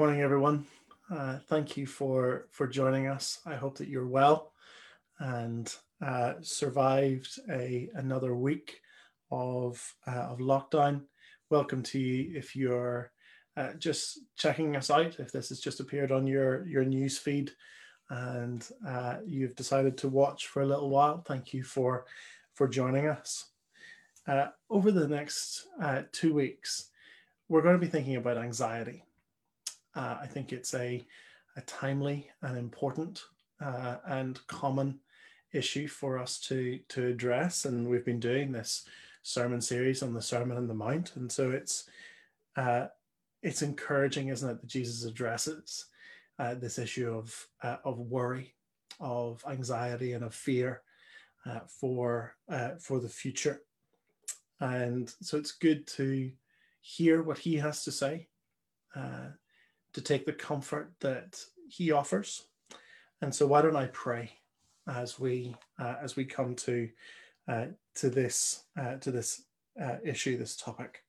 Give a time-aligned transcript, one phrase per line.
[0.00, 0.64] Morning, everyone.
[1.14, 3.40] Uh, thank you for for joining us.
[3.44, 4.54] I hope that you're well
[5.18, 5.70] and
[6.00, 8.80] uh, survived a another week
[9.30, 11.02] of uh, of lockdown.
[11.50, 13.12] Welcome to you if you're
[13.58, 15.20] uh, just checking us out.
[15.20, 17.50] If this has just appeared on your your news feed
[18.08, 22.06] and uh, you've decided to watch for a little while, thank you for
[22.54, 23.50] for joining us.
[24.26, 25.66] Uh, over the next
[26.10, 26.88] two weeks,
[27.50, 29.04] we're going to be thinking about anxiety
[30.00, 31.04] uh, I think it's a,
[31.56, 33.22] a timely and important
[33.60, 34.98] uh, and common
[35.52, 38.86] issue for us to to address, and we've been doing this
[39.22, 41.90] sermon series on the Sermon on the Mount, and so it's
[42.56, 42.86] uh,
[43.42, 45.86] it's encouraging, isn't it, that Jesus addresses
[46.38, 48.54] uh, this issue of uh, of worry,
[49.00, 50.80] of anxiety, and of fear
[51.44, 52.36] uh, for
[52.78, 53.60] for the future,
[54.60, 56.30] and so it's good to
[56.80, 58.28] hear what he has to say.
[58.96, 59.28] Uh,
[59.92, 62.46] to take the comfort that he offers.
[63.22, 64.32] And so why don't I pray
[64.88, 66.88] as we uh, as we come to
[67.48, 67.66] uh,
[67.96, 69.42] to this uh, to this
[69.80, 71.02] uh, issue, this topic.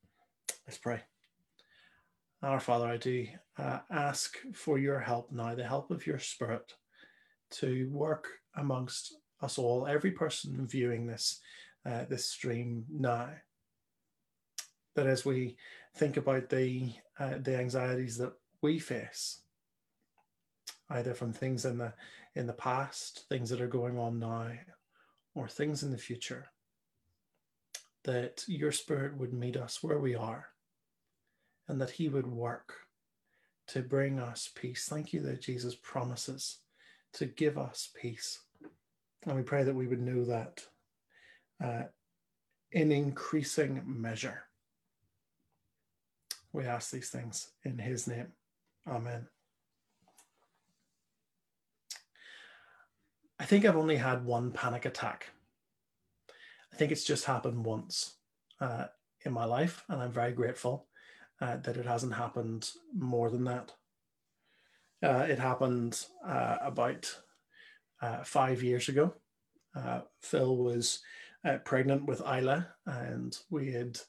[0.68, 1.02] Let's pray.
[2.44, 6.74] Our Father, I do uh, ask for your help now, the help of your Spirit,
[7.52, 11.40] to work amongst us all, every person viewing this
[11.86, 13.30] uh, this stream now.
[14.96, 15.56] That as we
[15.96, 19.42] think about the the anxieties that we face
[20.90, 21.94] either from things in the
[22.36, 24.50] in the past things that are going on now
[25.36, 26.48] or things in the future
[28.04, 30.48] that your spirit would meet us where we are
[31.68, 32.74] and that he would work
[33.68, 34.88] to bring us peace.
[34.90, 36.60] Thank you that jesus promises
[37.14, 38.40] to give us peace.
[39.26, 40.66] And we pray that we would know that
[41.64, 41.84] uh,
[42.72, 44.44] in increasing measure.
[46.54, 48.34] We ask these things in his name
[48.88, 49.28] Amen.
[53.40, 55.32] I think I've only had one panic attack.
[56.72, 58.18] I think it's just happened once
[58.60, 58.86] uh,
[59.26, 60.88] in my life, and I'm very grateful
[61.42, 63.72] uh, that it hasn't happened more than that.
[65.04, 67.14] Uh, it happened uh, about
[68.02, 69.16] uh, five years ago.
[69.76, 71.02] Uh, Phil was
[71.66, 74.00] pregnant with Isla, and we had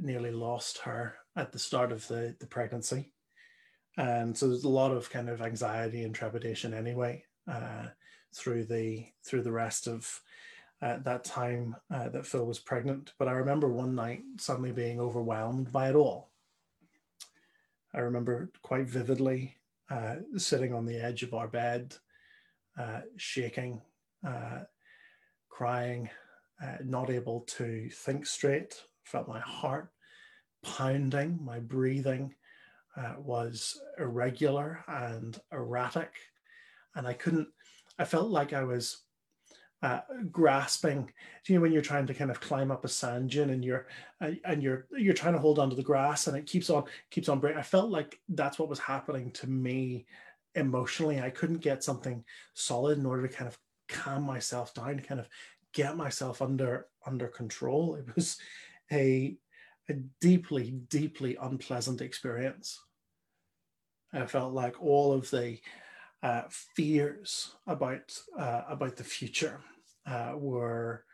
[0.00, 3.11] nearly lost her at the start of the, the pregnancy
[3.96, 7.86] and so there's a lot of kind of anxiety and trepidation anyway uh,
[8.34, 10.20] through the through the rest of
[10.80, 13.12] uh, that time uh, that Phil was pregnant.
[13.18, 16.30] But I remember one night suddenly being overwhelmed by it all.
[17.94, 19.56] I remember quite vividly
[19.90, 21.94] uh, sitting on the edge of our bed,
[22.78, 23.82] uh, shaking,
[24.26, 24.60] uh,
[25.50, 26.08] crying,
[26.84, 28.82] not able to think straight.
[29.04, 29.90] Felt my heart
[30.62, 32.34] pounding, my breathing
[32.96, 36.12] uh, was irregular and erratic.
[36.94, 37.48] And I couldn't,
[37.98, 39.02] I felt like I was
[39.82, 41.10] uh, grasping.
[41.48, 43.86] You know, when you're trying to kind of climb up a sand dune and you're
[44.20, 47.28] uh, and you're you're trying to hold onto the grass and it keeps on keeps
[47.28, 47.58] on breaking.
[47.58, 50.06] I felt like that's what was happening to me
[50.54, 51.20] emotionally.
[51.20, 53.58] I couldn't get something solid in order to kind of
[53.88, 55.28] calm myself down, kind of
[55.72, 57.96] get myself under under control.
[57.96, 58.38] It was
[58.92, 59.36] a
[59.88, 62.80] a deeply, deeply unpleasant experience.
[64.12, 65.58] I felt like all of the
[66.22, 69.60] uh, fears about uh, about the future
[70.06, 71.04] uh, were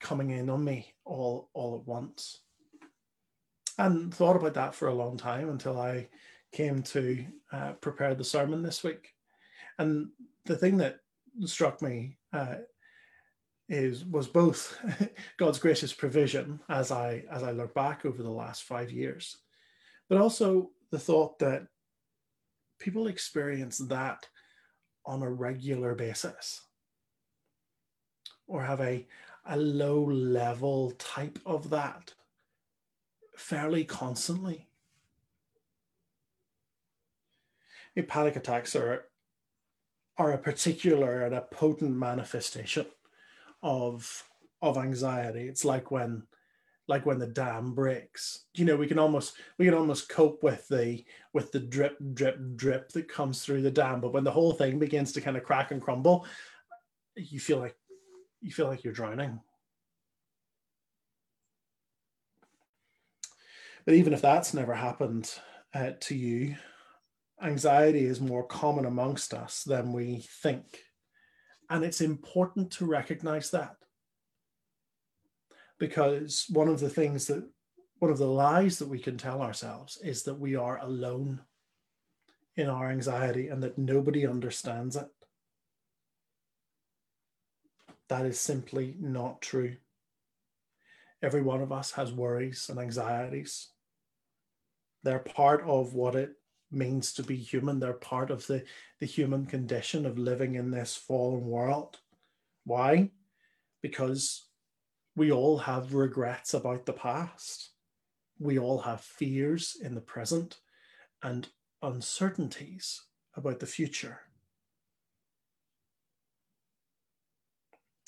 [0.00, 2.40] coming in on me all all at once,
[3.78, 6.08] and thought about that for a long time until I
[6.52, 9.14] came to uh, prepare the sermon this week.
[9.78, 10.08] And
[10.44, 10.98] the thing that
[11.44, 12.56] struck me uh,
[13.70, 14.76] is was both
[15.38, 19.38] God's gracious provision as I as I look back over the last five years,
[20.08, 21.68] but also the thought that
[22.80, 24.26] people experience that
[25.06, 26.62] on a regular basis
[28.48, 29.06] or have a,
[29.46, 32.12] a low level type of that
[33.36, 34.66] fairly constantly.
[38.08, 39.04] panic attacks are,
[40.16, 42.86] are a particular and a potent manifestation
[43.62, 44.24] of
[44.62, 45.48] of anxiety.
[45.48, 46.24] It's like when
[46.90, 48.46] like when the dam breaks.
[48.54, 52.38] You know, we can almost we can almost cope with the with the drip drip
[52.56, 55.44] drip that comes through the dam, but when the whole thing begins to kind of
[55.44, 56.26] crack and crumble,
[57.16, 57.76] you feel like
[58.40, 59.40] you feel like you're drowning.
[63.84, 65.32] But even if that's never happened
[65.72, 66.56] uh, to you,
[67.42, 70.82] anxiety is more common amongst us than we think.
[71.70, 73.76] And it's important to recognize that.
[75.78, 77.48] Because one of the things that,
[78.00, 81.40] one of the lies that we can tell ourselves is that we are alone
[82.56, 85.08] in our anxiety and that nobody understands it.
[88.08, 89.76] That is simply not true.
[91.22, 93.68] Every one of us has worries and anxieties.
[95.04, 96.32] They're part of what it
[96.70, 97.80] means to be human.
[97.80, 98.64] They're part of the,
[99.00, 101.98] the human condition of living in this fallen world.
[102.64, 103.10] Why?
[103.82, 104.46] Because
[105.16, 107.70] we all have regrets about the past.
[108.38, 110.58] We all have fears in the present
[111.22, 111.48] and
[111.82, 113.02] uncertainties
[113.34, 114.20] about the future.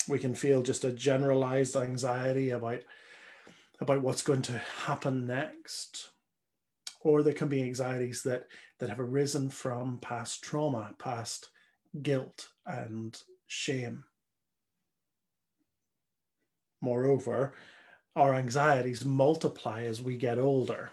[0.07, 2.81] We can feel just a generalized anxiety about,
[3.79, 6.09] about what's going to happen next.
[7.03, 8.47] Or there can be anxieties that,
[8.79, 11.49] that have arisen from past trauma, past
[12.01, 14.05] guilt and shame.
[16.81, 17.53] Moreover,
[18.15, 20.91] our anxieties multiply as we get older.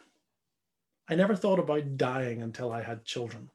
[1.08, 3.50] I never thought about dying until I had children.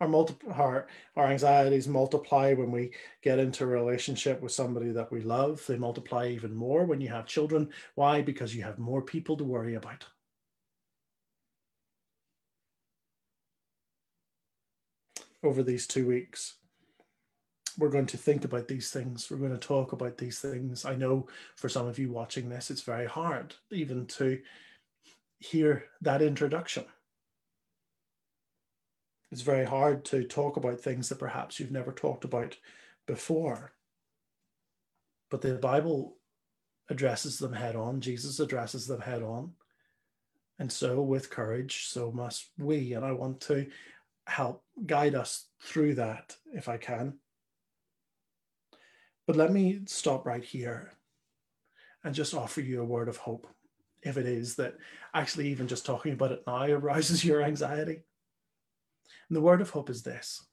[0.00, 2.92] Our, multi- our, our anxieties multiply when we
[3.22, 5.64] get into a relationship with somebody that we love.
[5.66, 7.68] They multiply even more when you have children.
[7.96, 8.22] Why?
[8.22, 10.06] Because you have more people to worry about.
[15.42, 16.56] Over these two weeks,
[17.78, 19.30] we're going to think about these things.
[19.30, 20.84] We're going to talk about these things.
[20.84, 24.38] I know for some of you watching this, it's very hard even to
[25.38, 26.84] hear that introduction.
[29.32, 32.56] It's very hard to talk about things that perhaps you've never talked about
[33.06, 33.72] before.
[35.30, 36.16] But the Bible
[36.88, 39.52] addresses them head on, Jesus addresses them head on.
[40.58, 42.92] And so, with courage, so must we.
[42.92, 43.66] And I want to
[44.30, 47.14] help guide us through that if I can.
[49.26, 50.92] But let me stop right here
[52.04, 53.46] and just offer you a word of hope
[54.02, 54.76] if it is that
[55.14, 58.02] actually even just talking about it now arouses your anxiety.
[59.28, 60.44] And the word of hope is this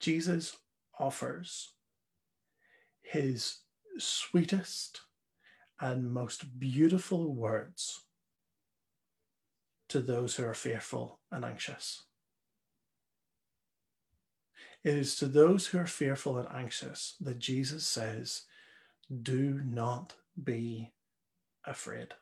[0.00, 0.56] Jesus
[0.98, 1.72] offers
[3.02, 3.58] his
[3.98, 5.02] sweetest
[5.80, 8.05] and most beautiful words
[9.88, 12.04] to those who are fearful and anxious.
[14.84, 18.42] It is to those who are fearful and anxious that Jesus says,
[19.22, 20.92] Do not be
[21.64, 22.14] afraid.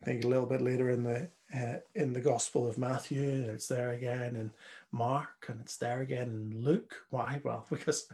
[0.00, 3.68] I think a little bit later in the uh, in the Gospel of Matthew, it's
[3.68, 4.50] there again in
[4.90, 6.94] Mark, and it's there again in Luke.
[7.10, 7.40] Why?
[7.44, 8.08] Well, because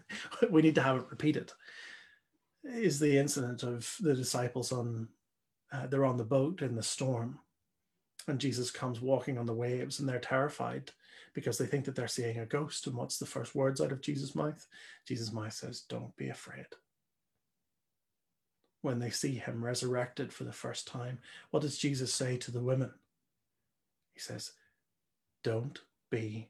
[0.50, 1.52] we need to have it repeated.
[2.64, 5.08] Is the incident of the disciples on
[5.73, 7.38] uh, they're on the boat in the storm,
[8.26, 10.93] and Jesus comes walking on the waves, and they're terrified
[11.35, 12.87] because they think that they're seeing a ghost.
[12.87, 14.67] And what's the first words out of Jesus' mouth?
[15.06, 16.67] Jesus' mouth says, "Don't be afraid."
[18.82, 21.19] when they see him resurrected for the first time,
[21.50, 22.93] what does Jesus say to the women?
[24.15, 24.53] He says,
[25.43, 25.81] Don't
[26.11, 26.49] be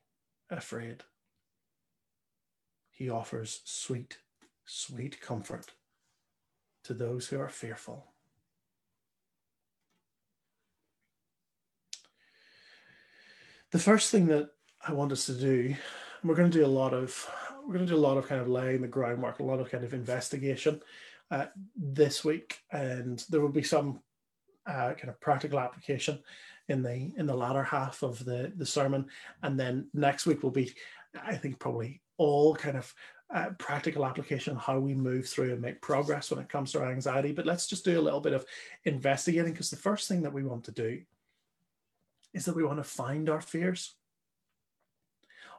[0.50, 1.04] afraid.
[2.90, 4.18] He offers sweet,
[4.64, 5.72] sweet comfort
[6.84, 8.06] to those who are fearful.
[13.70, 14.50] The first thing that
[14.86, 15.74] I want us to do,
[16.24, 17.28] we're going to do a lot of
[17.66, 19.70] we're going to do a lot of kind of laying the groundwork, a lot of
[19.70, 20.80] kind of investigation
[21.30, 21.46] uh,
[21.76, 24.00] this week, and there will be some
[24.66, 26.18] uh, kind of practical application
[26.68, 29.06] in the in the latter half of the the sermon,
[29.42, 30.72] and then next week will be,
[31.22, 32.94] I think, probably all kind of
[33.34, 36.90] uh, practical application how we move through and make progress when it comes to our
[36.90, 37.32] anxiety.
[37.32, 38.46] But let's just do a little bit of
[38.86, 41.02] investigating because the first thing that we want to do
[42.34, 43.94] is that we want to find our fears.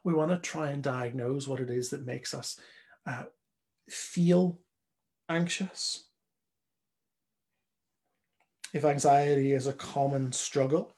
[0.04, 2.60] We want to try and diagnose what it is that makes us
[3.06, 3.24] uh,
[3.90, 4.60] feel
[5.28, 6.06] anxious.
[8.74, 10.96] If anxiety is a common struggle,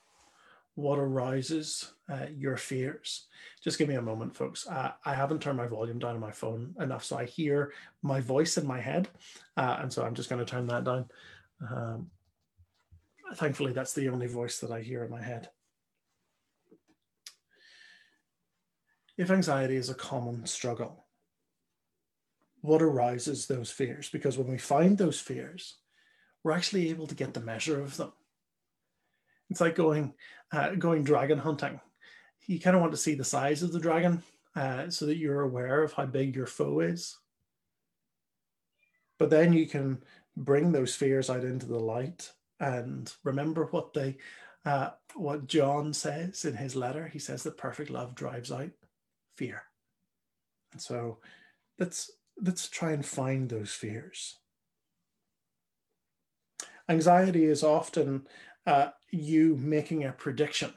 [0.75, 3.27] what arouses uh, your fears?
[3.63, 4.67] Just give me a moment, folks.
[4.67, 8.19] Uh, I haven't turned my volume down on my phone enough, so I hear my
[8.19, 9.09] voice in my head.
[9.57, 11.05] Uh, and so I'm just going to turn that down.
[11.69, 12.09] Um,
[13.35, 15.49] thankfully, that's the only voice that I hear in my head.
[19.21, 21.05] If anxiety is a common struggle,
[22.61, 24.09] what arouses those fears?
[24.09, 25.75] Because when we find those fears
[26.43, 28.11] we're actually able to get the measure of them.
[29.51, 30.15] It's like going
[30.51, 31.79] uh, going dragon hunting.
[32.47, 34.23] You kind of want to see the size of the dragon
[34.55, 37.19] uh, so that you're aware of how big your foe is.
[39.19, 40.01] But then you can
[40.35, 44.17] bring those fears out into the light and remember what they
[44.65, 47.07] uh, what john says in his letter.
[47.07, 48.71] He says that perfect love drives out
[49.35, 49.63] fear
[50.71, 51.19] and so
[51.79, 52.11] let's
[52.41, 54.39] let's try and find those fears.
[56.89, 58.27] Anxiety is often
[58.65, 60.73] uh, you making a prediction.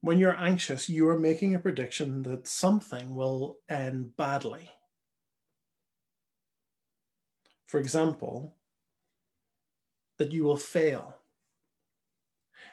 [0.00, 4.70] When you're anxious, you are making a prediction that something will end badly.
[7.66, 8.54] For example,
[10.18, 11.16] that you will fail.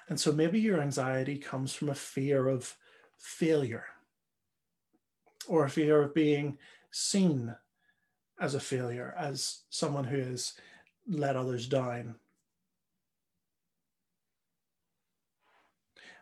[0.07, 2.77] And so maybe your anxiety comes from a fear of
[3.17, 3.85] failure
[5.47, 6.57] or a fear of being
[6.91, 7.55] seen
[8.39, 10.53] as a failure, as someone who has
[11.07, 12.15] let others down.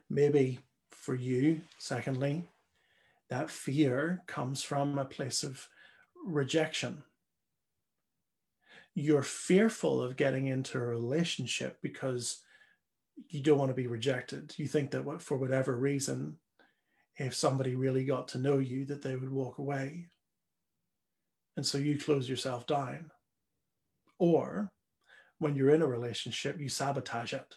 [0.09, 0.59] Maybe
[0.91, 2.49] for you, secondly,
[3.29, 5.67] that fear comes from a place of
[6.25, 7.03] rejection.
[8.93, 12.41] You're fearful of getting into a relationship because
[13.29, 14.53] you don't want to be rejected.
[14.57, 16.37] You think that for whatever reason,
[17.17, 20.07] if somebody really got to know you, that they would walk away.
[21.55, 23.11] And so you close yourself down.
[24.17, 24.71] Or
[25.39, 27.55] when you're in a relationship, you sabotage it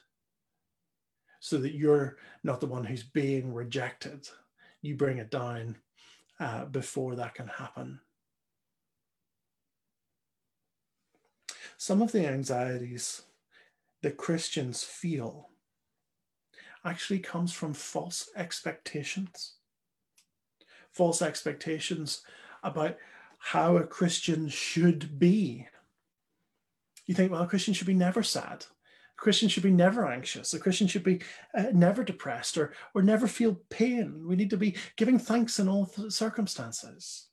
[1.40, 4.28] so that you're not the one who's being rejected.
[4.82, 5.76] You bring it down
[6.40, 8.00] uh, before that can happen.
[11.78, 13.22] Some of the anxieties
[14.02, 15.50] that Christians feel
[16.86, 19.54] actually comes from false expectations.
[20.92, 22.22] False expectations
[22.62, 22.96] about
[23.38, 25.66] how a Christian should be.
[27.06, 28.64] You think, well, a Christian should be never sad.
[28.64, 30.54] A Christian should be never anxious.
[30.54, 31.20] A Christian should be
[31.54, 34.26] uh, never depressed or, or never feel pain.
[34.26, 37.26] We need to be giving thanks in all circumstances.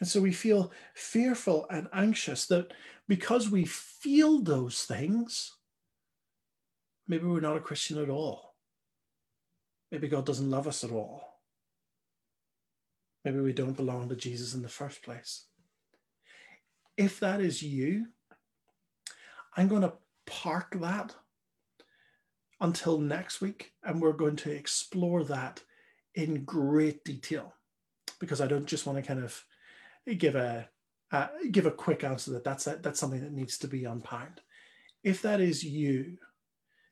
[0.00, 2.72] And so we feel fearful and anxious that
[3.08, 5.57] because we feel those things,
[7.08, 8.54] maybe we're not a Christian at all.
[9.90, 11.22] Maybe God doesn't love us at all.
[13.24, 15.46] Maybe we don't belong to Jesus in the first place.
[16.96, 18.06] If that is you,
[19.56, 19.94] I'm going to
[20.26, 21.14] park that
[22.60, 25.62] until next week, and we're going to explore that
[26.14, 27.54] in great detail
[28.18, 29.44] because I don't just want to kind of
[30.18, 30.68] give a
[31.10, 34.40] uh, give a quick answer that that's a, that's something that needs to be unpacked.
[35.02, 36.18] If that is you,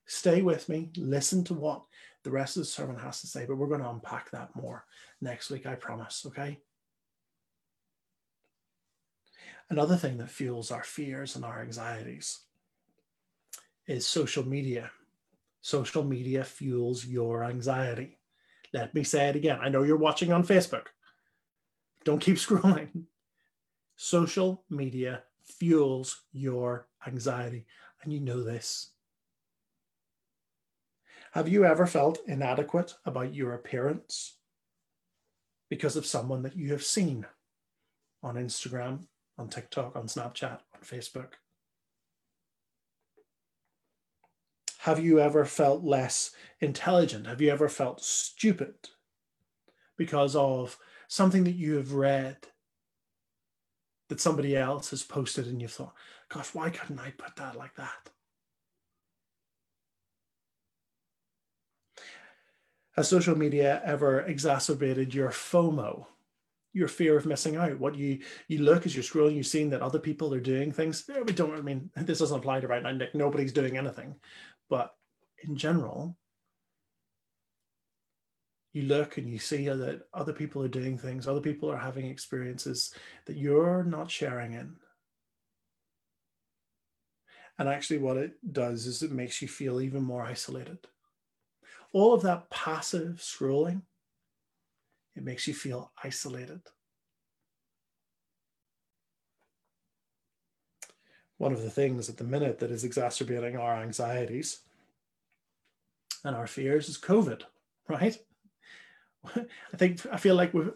[0.06, 1.82] stay with me, listen to what
[2.24, 4.84] the rest of the sermon has to say, but we're going to unpack that more
[5.20, 6.24] next week, I promise.
[6.26, 6.58] Okay.
[9.68, 12.40] Another thing that fuels our fears and our anxieties
[13.86, 14.90] is social media.
[15.60, 18.18] Social media fuels your anxiety.
[18.72, 19.58] Let me say it again.
[19.60, 20.86] I know you're watching on Facebook.
[22.04, 23.06] Don't keep scrolling
[23.96, 27.66] social media fuels your anxiety,
[28.02, 28.90] and you know this.
[31.36, 34.38] Have you ever felt inadequate about your appearance
[35.68, 37.26] because of someone that you have seen
[38.22, 39.00] on Instagram,
[39.36, 41.32] on TikTok, on Snapchat, on Facebook?
[44.78, 47.26] Have you ever felt less intelligent?
[47.26, 48.88] Have you ever felt stupid
[49.98, 52.38] because of something that you have read
[54.08, 55.92] that somebody else has posted and you thought,
[56.30, 58.08] gosh, why couldn't I put that like that?
[62.96, 66.06] Has social media ever exacerbated your FOMO,
[66.72, 67.78] your fear of missing out?
[67.78, 71.04] What you you look as you're scrolling, you've seen that other people are doing things.
[71.08, 71.54] We don't.
[71.54, 72.92] I mean, this doesn't apply to right now.
[72.92, 73.14] Nick.
[73.14, 74.14] Nobody's doing anything,
[74.70, 74.94] but
[75.44, 76.16] in general,
[78.72, 82.06] you look and you see that other people are doing things, other people are having
[82.06, 82.94] experiences
[83.26, 84.76] that you're not sharing in.
[87.58, 90.78] And actually, what it does is it makes you feel even more isolated.
[91.92, 93.82] All of that passive scrolling,
[95.14, 96.60] it makes you feel isolated.
[101.38, 104.60] One of the things at the minute that is exacerbating our anxieties
[106.24, 107.42] and our fears is COVID,
[107.88, 108.16] right?
[109.36, 110.72] I think I feel like we've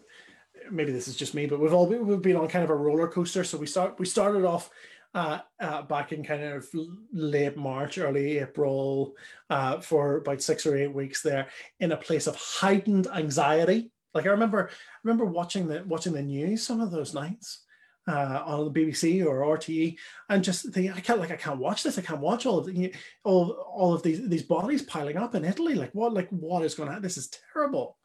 [0.69, 2.75] maybe this is just me, but we've all been, we've been on kind of a
[2.75, 3.43] roller coaster.
[3.43, 4.69] So we start we started off
[5.13, 6.67] uh, uh, back in kind of
[7.11, 9.13] late March, early April,
[9.49, 11.47] uh, for about six or eight weeks there
[11.79, 13.91] in a place of heightened anxiety.
[14.13, 17.63] Like I remember, I remember watching the watching the news some of those nights
[18.07, 19.97] uh, on the BBC or RTE,
[20.29, 21.97] and just thinking, I can't like I can't watch this.
[21.97, 25.45] I can't watch all of the, all all of these these bodies piling up in
[25.45, 25.75] Italy.
[25.75, 27.03] Like what like what is going to happen?
[27.03, 27.97] This is terrible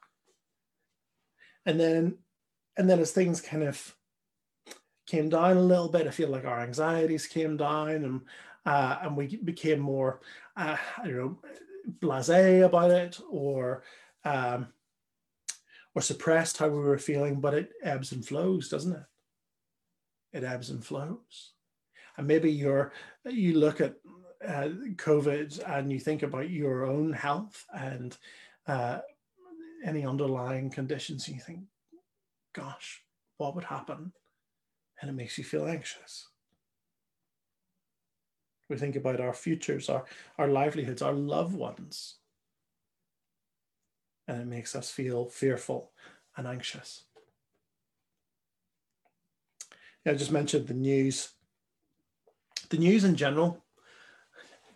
[1.66, 2.16] and then
[2.78, 3.94] and then as things kind of
[5.06, 8.20] came down a little bit, I feel like our anxieties came down and
[8.64, 10.20] uh, and we became more
[10.56, 11.38] uh, I don't know
[12.00, 13.82] blasé about it or
[14.24, 14.68] um,
[15.94, 19.04] or suppressed how we were feeling, but it ebbs and flows, doesn't it?
[20.32, 21.52] It ebbs and flows.
[22.16, 22.92] And maybe you're
[23.24, 23.94] you look at
[24.46, 28.16] uh, COVID and you think about your own health and
[28.66, 28.98] uh,
[29.84, 31.60] any underlying conditions, and you think,
[32.54, 33.02] gosh,
[33.38, 34.12] what would happen?
[35.00, 36.28] And it makes you feel anxious.
[38.68, 40.04] We think about our futures, our,
[40.38, 42.16] our livelihoods, our loved ones.
[44.26, 45.92] And it makes us feel fearful
[46.36, 47.04] and anxious.
[50.06, 51.30] I just mentioned the news.
[52.68, 53.64] The news in general,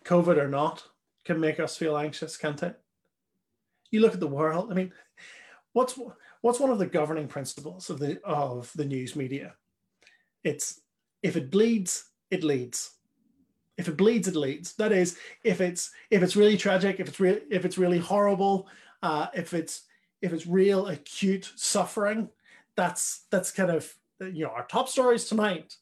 [0.05, 0.83] COVID or not,
[1.25, 2.79] can make us feel anxious, can't it?
[3.91, 4.71] You look at the world.
[4.71, 4.91] I mean,
[5.73, 5.99] what's
[6.41, 9.53] what's one of the governing principles of the of the news media?
[10.43, 10.81] It's
[11.23, 12.91] if it bleeds, it leads.
[13.77, 14.73] If it bleeds, it leads.
[14.73, 18.67] That is, if it's if it's really tragic, if it's real, if it's really horrible,
[19.01, 19.83] uh, if it's
[20.21, 22.29] if it's real acute suffering,
[22.75, 25.77] that's that's kind of you know our top stories tonight.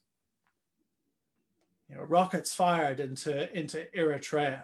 [1.89, 4.61] You know, rockets fired into into Eritrea,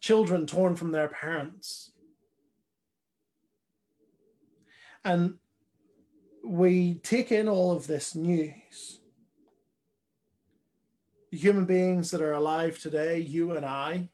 [0.00, 1.92] children torn from their parents,
[5.04, 5.34] and
[6.44, 9.00] we take in all of this news.
[11.30, 14.08] Human beings that are alive today, you and I,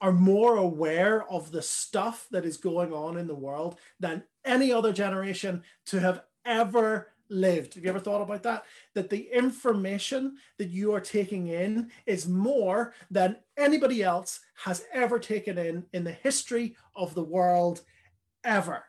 [0.00, 4.72] are more aware of the stuff that is going on in the world than any
[4.72, 7.74] other generation to have ever lived.
[7.74, 8.64] Have you ever thought about that?
[8.94, 15.18] That the information that you are taking in is more than anybody else has ever
[15.18, 17.80] taken in in the history of the world
[18.44, 18.84] ever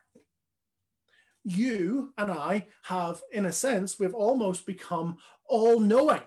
[1.48, 6.22] you and I have, in a sense, we've almost become all knowing.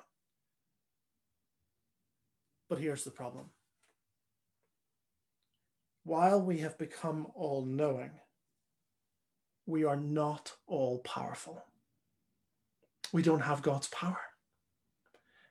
[2.70, 3.50] But here's the problem
[6.04, 8.10] while we have become all knowing,
[9.66, 11.62] we are not all powerful.
[13.12, 14.18] We don't have God's power.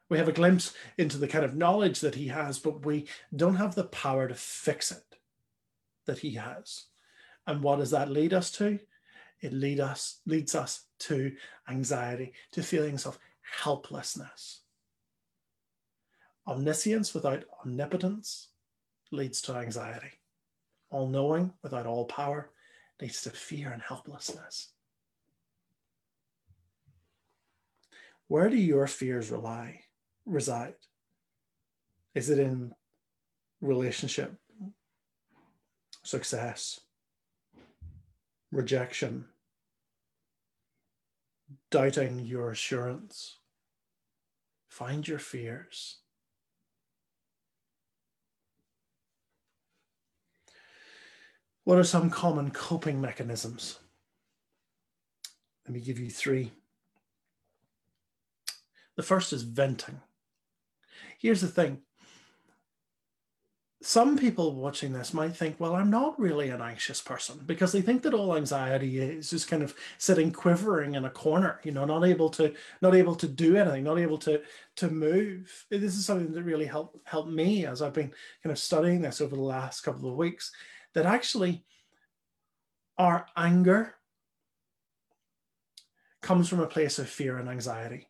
[0.09, 3.05] We have a glimpse into the kind of knowledge that He has, but we
[3.35, 5.03] don't have the power to fix it
[6.07, 6.85] that He has.
[7.45, 8.79] And what does that lead us to?
[9.41, 11.31] It lead us, leads us to
[11.69, 14.61] anxiety, to feelings of helplessness.
[16.47, 18.49] Omniscience without omnipotence
[19.11, 20.11] leads to anxiety.
[20.89, 22.49] All knowing without all power
[23.01, 24.69] leads to fear and helplessness.
[28.27, 29.81] Where do your fears rely,
[30.25, 30.75] reside?
[32.13, 32.73] Is it in
[33.61, 34.35] relationship,
[36.03, 36.79] success,
[38.51, 39.25] rejection,
[41.71, 43.37] doubting your assurance.
[44.67, 45.97] Find your fears.
[51.63, 53.79] What are some common coping mechanisms?
[55.65, 56.51] Let me give you three.
[58.95, 60.01] The first is venting.
[61.19, 61.81] Here's the thing
[63.81, 67.81] some people watching this might think, well, I'm not really an anxious person because they
[67.81, 71.85] think that all anxiety is just kind of sitting quivering in a corner, you know,
[71.85, 74.41] not able to not able to do anything, not able to
[74.77, 75.65] to move.
[75.69, 78.11] This is something that really helped helped me as I've been
[78.43, 80.51] kind of studying this over the last couple of weeks.
[80.93, 81.63] That actually
[82.97, 83.95] our anger
[86.21, 88.09] comes from a place of fear and anxiety.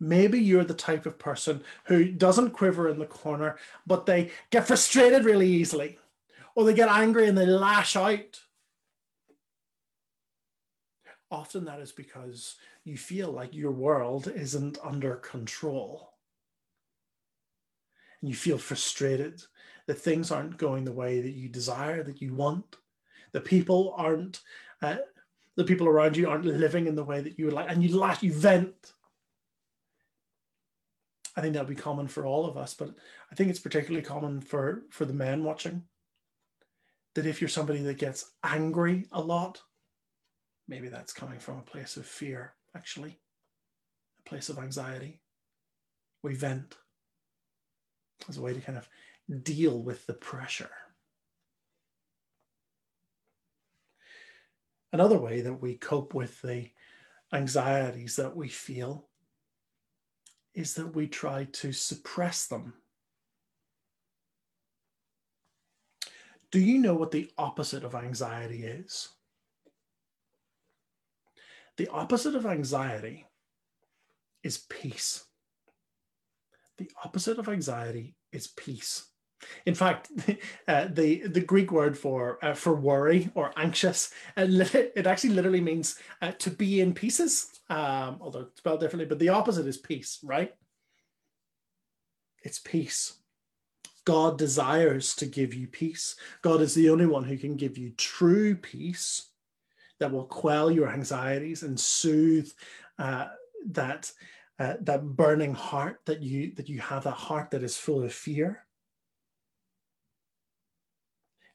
[0.00, 4.66] Maybe you're the type of person who doesn't quiver in the corner, but they get
[4.66, 5.98] frustrated really easily,
[6.54, 8.40] or they get angry and they lash out.
[11.30, 16.14] Often that is because you feel like your world isn't under control.
[18.20, 19.42] And you feel frustrated
[19.86, 22.76] that things aren't going the way that you desire, that you want.
[23.32, 24.40] The people aren't,
[24.82, 24.96] uh,
[25.56, 27.96] the people around you aren't living in the way that you would like, and you
[27.96, 28.94] lash, you vent.
[31.36, 32.90] I think that'll be common for all of us, but
[33.30, 35.84] I think it's particularly common for for the men watching.
[37.14, 39.60] That if you're somebody that gets angry a lot,
[40.68, 43.18] maybe that's coming from a place of fear, actually,
[44.24, 45.20] a place of anxiety.
[46.22, 46.76] We vent
[48.28, 48.88] as a way to kind of
[49.42, 50.70] deal with the pressure.
[54.92, 56.70] Another way that we cope with the
[57.32, 59.09] anxieties that we feel
[60.54, 62.74] is that we try to suppress them.
[66.50, 69.08] Do you know what the opposite of anxiety is?
[71.76, 73.26] The opposite of anxiety
[74.42, 75.24] is peace.
[76.78, 79.09] The opposite of anxiety is peace.
[79.66, 80.10] In fact,
[80.68, 85.60] uh, the the Greek word for uh, for worry or anxious, uh, it actually literally
[85.60, 89.06] means uh, to be in pieces, um, although spelled differently.
[89.06, 90.52] But the opposite is peace, right?
[92.42, 93.14] It's peace.
[94.04, 96.16] God desires to give you peace.
[96.42, 99.28] God is the only one who can give you true peace
[99.98, 102.50] that will quell your anxieties and soothe
[102.98, 103.26] uh,
[103.70, 104.10] that
[104.58, 108.12] uh, that burning heart that you that you have that heart that is full of
[108.12, 108.64] fear.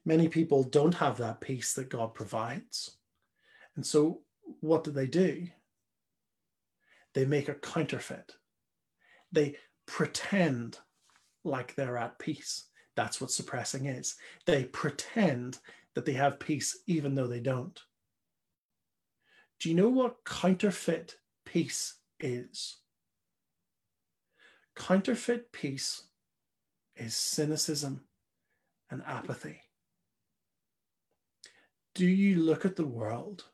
[0.06, 2.98] Many people don't have that peace that God provides,
[3.76, 4.22] and so
[4.62, 5.48] what do they do?
[7.14, 8.34] They make a counterfeit.
[9.32, 10.80] They pretend
[11.44, 12.66] like they're at peace.
[12.96, 14.16] That's what suppressing is.
[14.46, 15.60] They pretend
[15.94, 17.80] that they have peace even though they don't.
[19.60, 21.16] Do you know what counterfeit
[21.46, 22.78] peace is?
[24.76, 26.04] Counterfeit peace
[26.96, 28.02] is cynicism
[28.92, 29.62] and apathy.
[31.96, 33.46] Do you look at the world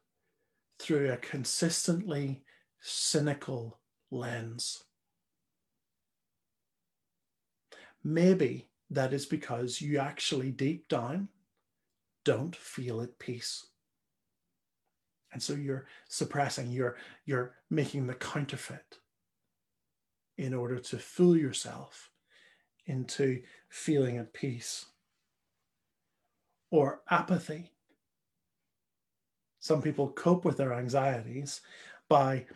[0.79, 2.41] through a consistently
[2.79, 3.77] cynical
[4.09, 4.83] lens?
[8.03, 11.27] Maybe that is because you actually deep down
[12.25, 13.67] don't feel at peace.
[15.31, 18.97] And so you're suppressing, you're, you're making the counterfeit
[20.39, 22.09] in order to fool yourself
[22.87, 24.87] into feeling at peace.
[26.71, 27.71] Or apathy.
[29.61, 31.61] Some people cope with their anxieties
[32.09, 32.47] by,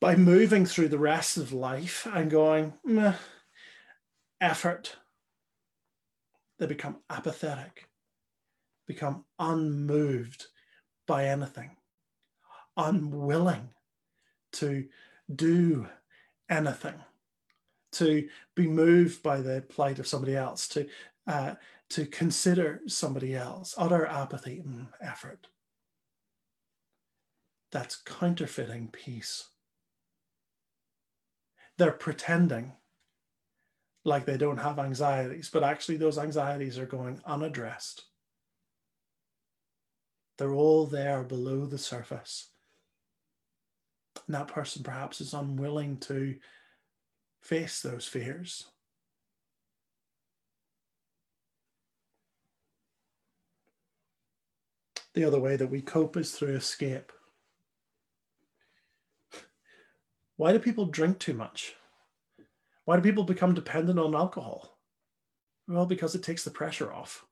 [0.00, 3.14] by moving through the rest of life and going, Meh,
[4.40, 4.96] effort,
[6.58, 7.88] they become apathetic,
[8.86, 10.46] become unmoved
[11.06, 11.76] by anything,
[12.78, 13.68] unwilling
[14.52, 14.88] to
[15.34, 15.86] do
[16.48, 16.94] anything,
[17.92, 20.88] to be moved by the plight of somebody else, to
[21.26, 21.54] uh,
[21.90, 25.46] to consider somebody else, utter apathy and effort.
[27.72, 29.48] That's counterfeiting peace.
[31.78, 32.72] They're pretending
[34.04, 38.04] like they don't have anxieties, but actually those anxieties are going unaddressed.
[40.36, 42.50] They're all there below the surface.
[44.26, 46.36] And that person perhaps is unwilling to
[47.40, 48.66] face those fears.
[55.14, 57.12] The other way that we cope is through escape.
[60.42, 61.76] Why do people drink too much?
[62.84, 64.76] Why do people become dependent on alcohol?
[65.68, 67.24] Well, because it takes the pressure off.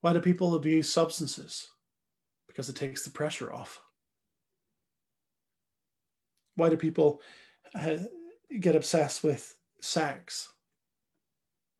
[0.00, 1.68] Why do people abuse substances?
[2.46, 3.82] Because it takes the pressure off.
[6.54, 7.20] Why do people
[7.74, 7.98] uh,
[8.58, 10.48] get obsessed with sex?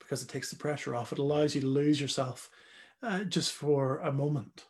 [0.01, 1.12] Because it takes the pressure off.
[1.12, 2.51] It allows you to lose yourself
[3.03, 4.66] uh, just for a moment.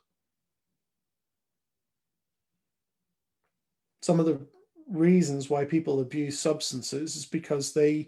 [4.01, 4.47] Some of the
[4.89, 8.07] reasons why people abuse substances is because they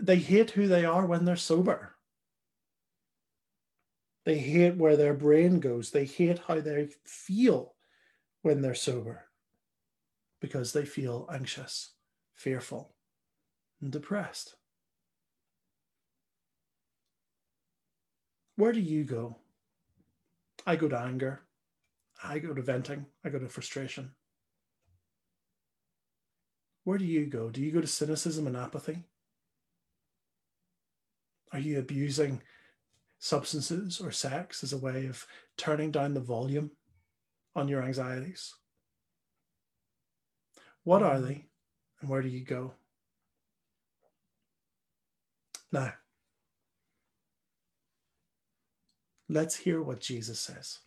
[0.00, 1.94] they hate who they are when they're sober.
[4.24, 5.90] They hate where their brain goes.
[5.90, 7.74] They hate how they feel
[8.42, 9.26] when they're sober
[10.40, 11.92] because they feel anxious,
[12.34, 12.94] fearful,
[13.80, 14.56] and depressed.
[18.56, 19.36] Where do you go?
[20.66, 21.42] I go to anger.
[22.22, 23.06] I go to venting.
[23.24, 24.10] I go to frustration.
[26.84, 27.50] Where do you go?
[27.50, 29.04] Do you go to cynicism and apathy?
[31.52, 32.42] Are you abusing
[33.18, 36.72] substances or sex as a way of turning down the volume
[37.54, 38.54] on your anxieties?
[40.82, 41.44] What are they
[42.00, 42.72] and where do you go?
[45.70, 45.94] Now,
[49.28, 50.80] let's hear what Jesus says.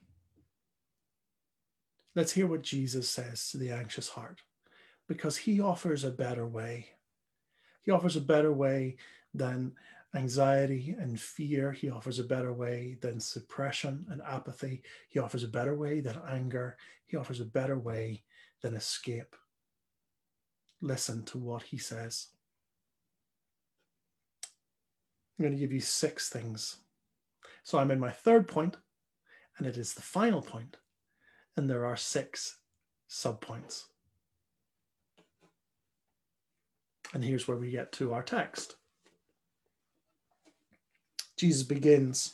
[2.15, 4.41] Let's hear what Jesus says to the anxious heart
[5.07, 6.87] because he offers a better way.
[7.81, 8.97] He offers a better way
[9.33, 9.73] than
[10.15, 11.71] anxiety and fear.
[11.71, 14.81] He offers a better way than suppression and apathy.
[15.09, 16.77] He offers a better way than anger.
[17.05, 18.23] He offers a better way
[18.61, 19.35] than escape.
[20.81, 22.27] Listen to what he says.
[25.37, 26.77] I'm going to give you six things.
[27.63, 28.77] So I'm in my third point,
[29.57, 30.77] and it is the final point,
[31.57, 32.59] and there are six
[33.09, 33.85] subpoints.
[37.13, 38.75] And here's where we get to our text.
[41.37, 42.33] Jesus begins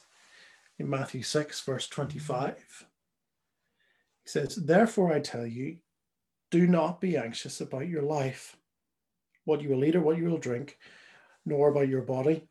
[0.80, 2.56] in Matthew 6, verse 25.
[4.24, 5.78] He says, Therefore I tell you,
[6.52, 8.58] do not be anxious about your life,
[9.46, 10.78] what you will eat or what you will drink,
[11.46, 12.48] nor about your body,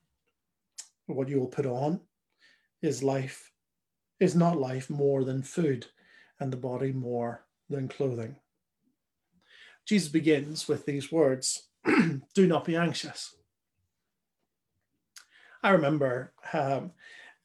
[1.07, 2.01] what you will put on.
[2.83, 3.53] Is life
[4.21, 5.87] is not life more than food,
[6.39, 8.37] and the body more than clothing.
[9.87, 11.70] Jesus begins with these words
[12.35, 13.35] do not be anxious.
[15.63, 16.93] I remember um,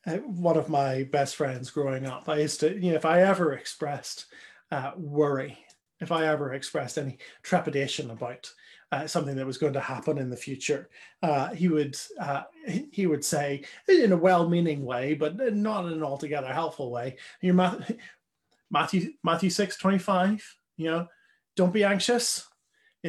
[0.05, 2.29] uh, one of my best friends growing up.
[2.29, 4.25] I used to, you know, if I ever expressed
[4.71, 5.57] uh, worry,
[5.99, 8.51] if I ever expressed any trepidation about
[8.91, 10.89] uh, something that was going to happen in the future,
[11.23, 12.43] uh, he would uh,
[12.91, 17.17] he would say in a well-meaning way, but not in an altogether helpful way.
[17.41, 17.53] Your
[18.71, 20.43] Matthew Matthew six twenty five.
[20.77, 21.07] You know,
[21.55, 22.47] don't be anxious.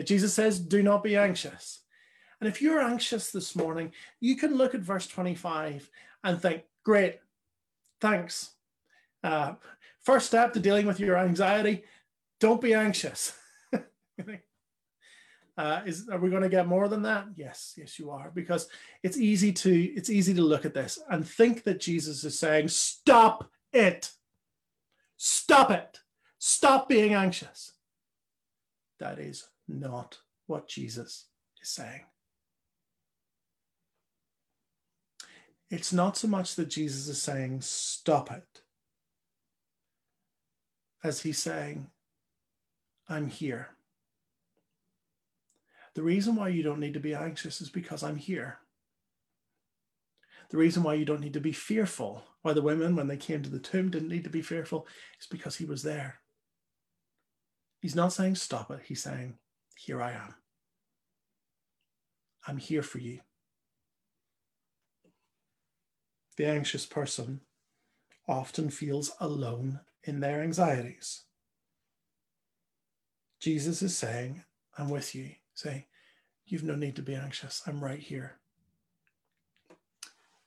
[0.03, 1.81] Jesus says, "Do not be anxious."
[2.41, 5.89] And if you're anxious this morning, you can look at verse 25
[6.23, 7.21] and think, great,
[8.01, 8.51] thanks.
[9.25, 9.55] Uh,
[10.03, 11.85] first step to dealing with your anxiety
[12.41, 13.33] don't be anxious.
[15.57, 17.27] uh, is are we going to get more than that?
[17.35, 18.69] Yes, yes, you are, because
[19.03, 22.69] it's easy to it's easy to look at this and think that Jesus is saying,
[22.69, 24.11] "Stop it,
[25.17, 26.01] stop it,
[26.39, 27.73] stop being anxious."
[29.01, 31.27] That is not what Jesus
[31.63, 32.05] is saying.
[35.71, 38.63] it's not so much that Jesus is saying, stop it,
[41.03, 41.89] as he's saying,
[43.09, 43.71] I'm here.
[45.95, 48.59] The reason why you don't need to be anxious is because I'm here.
[50.51, 53.43] The reason why you don't need to be fearful, why the women, when they came
[53.43, 54.87] to the tomb, didn't need to be fearful,
[55.21, 56.21] is because he was there.
[57.81, 59.39] He's not saying stop it, he's saying,
[59.77, 60.35] Here I am.
[62.47, 63.21] I'm here for you
[66.37, 67.41] the anxious person
[68.29, 71.25] often feels alone in their anxieties.
[73.41, 74.45] Jesus is saying,
[74.79, 75.31] I'm with you.
[75.55, 75.87] Say,
[76.47, 77.63] you've no need to be anxious.
[77.67, 78.39] I'm right here.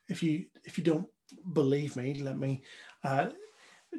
[0.08, 1.08] If you if you don't
[1.54, 2.64] believe me, let me
[3.04, 3.28] uh,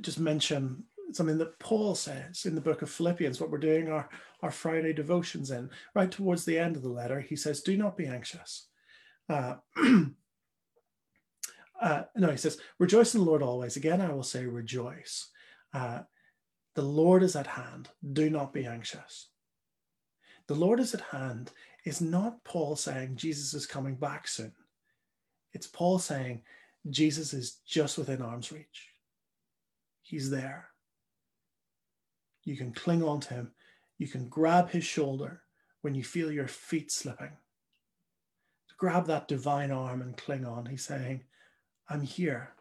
[0.00, 4.08] just mention something that Paul says in the book of Philippians, what we're doing our,
[4.42, 5.70] our Friday devotions in.
[5.94, 8.66] Right towards the end of the letter, he says, Do not be anxious.
[9.28, 9.56] Uh,
[11.80, 13.76] uh, no, he says, rejoice in the Lord always.
[13.76, 15.28] Again, I will say, rejoice.
[15.72, 16.00] Uh,
[16.74, 17.88] the Lord is at hand.
[18.12, 19.28] Do not be anxious.
[20.46, 21.52] The Lord is at hand
[21.84, 24.52] is not Paul saying Jesus is coming back soon.
[25.52, 26.42] It's Paul saying
[26.88, 28.88] Jesus is just within arm's reach.
[30.02, 30.69] He's there.
[32.44, 33.52] You can cling on to him.
[33.98, 35.42] You can grab his shoulder
[35.82, 37.36] when you feel your feet slipping.
[38.68, 41.24] To grab that divine arm and cling on, he's saying,
[41.88, 42.54] I'm here.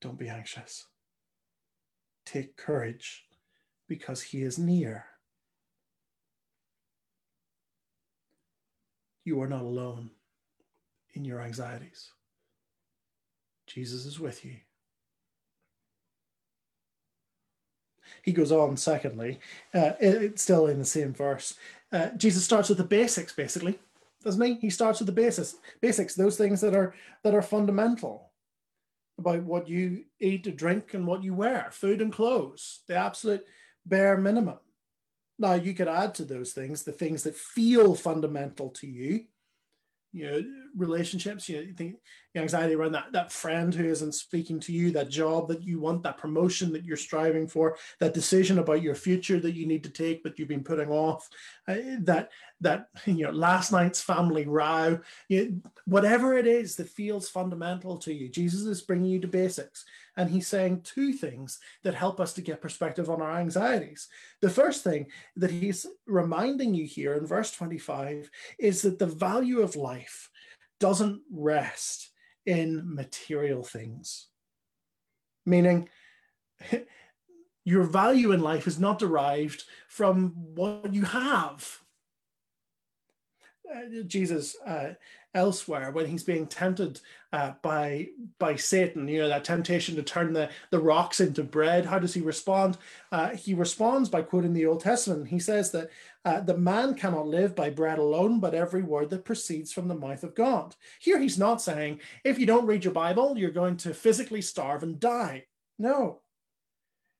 [0.00, 0.86] Don't be anxious.
[2.24, 3.24] Take courage
[3.88, 5.06] because he is near.
[9.24, 10.10] You are not alone
[11.14, 12.12] in your anxieties.
[13.66, 14.56] Jesus is with you.
[18.22, 19.40] He goes on, secondly,
[19.74, 21.54] uh, it's still in the same verse.
[21.92, 23.78] Uh, Jesus starts with the basics, basically
[24.26, 24.54] doesn't he?
[24.54, 28.32] He starts with the basics, basics, those things that are that are fundamental
[29.18, 33.44] about what you eat, and drink, and what you wear, food and clothes, the absolute
[33.86, 34.58] bare minimum.
[35.38, 39.26] Now you could add to those things the things that feel fundamental to you,
[40.12, 40.42] you know,
[40.76, 41.96] relationships, you know, think
[42.36, 46.02] anxiety around that, that friend who isn't speaking to you, that job that you want,
[46.02, 49.90] that promotion that you're striving for, that decision about your future that you need to
[49.90, 51.28] take, but you've been putting off,
[51.68, 57.28] uh, that, that, you know, last night's family row, you whatever it is that feels
[57.28, 59.84] fundamental to you, Jesus is bringing you to basics.
[60.16, 64.08] And he's saying two things that help us to get perspective on our anxieties.
[64.40, 69.60] The first thing that he's reminding you here in verse 25 is that the value
[69.60, 70.30] of life
[70.80, 72.10] doesn't rest
[72.44, 74.28] in material things.
[75.44, 75.88] Meaning,
[77.64, 81.80] your value in life is not derived from what you have.
[83.74, 84.94] Uh, Jesus uh,
[85.34, 87.00] elsewhere when he's being tempted
[87.32, 91.86] uh, by by Satan, you know that temptation to turn the the rocks into bread.
[91.86, 92.78] How does he respond?
[93.12, 95.28] Uh, he responds by quoting the Old Testament.
[95.28, 95.90] He says that
[96.24, 99.94] uh, the man cannot live by bread alone, but every word that proceeds from the
[99.94, 100.74] mouth of God.
[100.98, 104.82] Here he's not saying if you don't read your Bible, you're going to physically starve
[104.82, 105.44] and die.
[105.78, 106.20] No,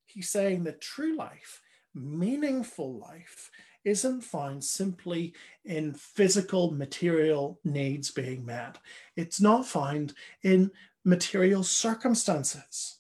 [0.07, 1.61] he's saying that true life,
[1.95, 3.51] meaningful life,
[3.87, 5.33] isn't found simply
[5.65, 8.79] in physical material needs being met.
[9.15, 10.73] It's not found in
[11.05, 12.99] material circumstances.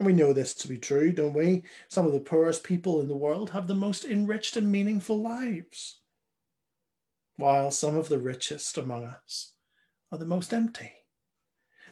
[0.00, 1.62] And we know this to be true, don't we?
[1.88, 6.00] Some of the poorest people in the world have the most enriched and meaningful lives,
[7.36, 9.52] while some of the richest among us
[10.10, 10.92] are the most empty.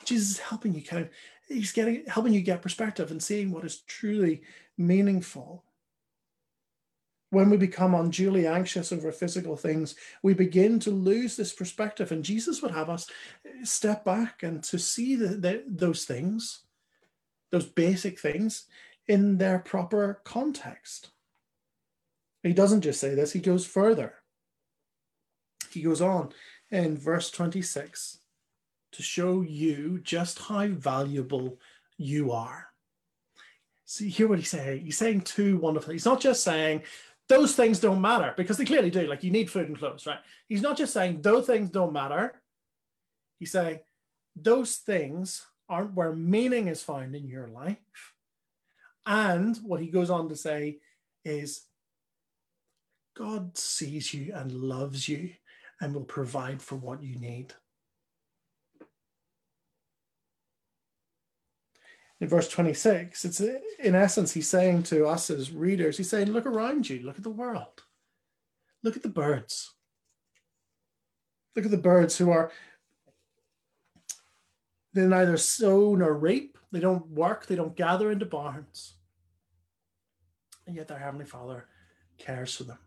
[0.04, 1.10] Jesus is helping you kind of,
[1.46, 4.42] he's getting helping you get perspective and seeing what is truly
[4.76, 5.64] meaningful
[7.32, 12.12] when we become unduly anxious over physical things, we begin to lose this perspective.
[12.12, 13.08] And Jesus would have us
[13.62, 16.64] step back and to see the, the, those things,
[17.50, 18.66] those basic things,
[19.08, 21.08] in their proper context.
[22.42, 24.16] He doesn't just say this, he goes further.
[25.70, 26.34] He goes on
[26.70, 28.18] in verse 26
[28.92, 31.58] to show you just how valuable
[31.96, 32.66] you are.
[33.86, 34.84] See, hear what he's saying.
[34.84, 35.88] He's saying two wonderful.
[35.88, 36.02] things.
[36.02, 36.82] He's not just saying
[37.32, 39.06] those things don't matter because they clearly do.
[39.06, 40.18] Like you need food and clothes, right?
[40.50, 42.42] He's not just saying those things don't matter.
[43.38, 43.80] He's saying
[44.36, 47.78] those things aren't where meaning is found in your life.
[49.06, 50.80] And what he goes on to say
[51.24, 51.62] is
[53.16, 55.30] God sees you and loves you
[55.80, 57.54] and will provide for what you need.
[62.22, 66.46] In verse 26, it's in essence, he's saying to us as readers, he's saying, look
[66.46, 67.82] around you, look at the world,
[68.84, 69.72] look at the birds.
[71.56, 72.52] Look at the birds who are,
[74.94, 78.94] they neither sow nor reap, they don't work, they don't gather into barns.
[80.68, 81.66] And yet their Heavenly Father
[82.18, 82.78] cares for them.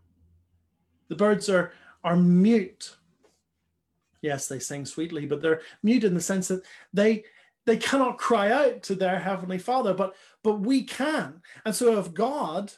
[1.08, 2.96] The birds are, are mute.
[4.22, 6.62] Yes, they sing sweetly, but they're mute in the sense that
[6.94, 7.24] they
[7.66, 11.42] they cannot cry out to their heavenly father but but we can.
[11.64, 12.72] And so if god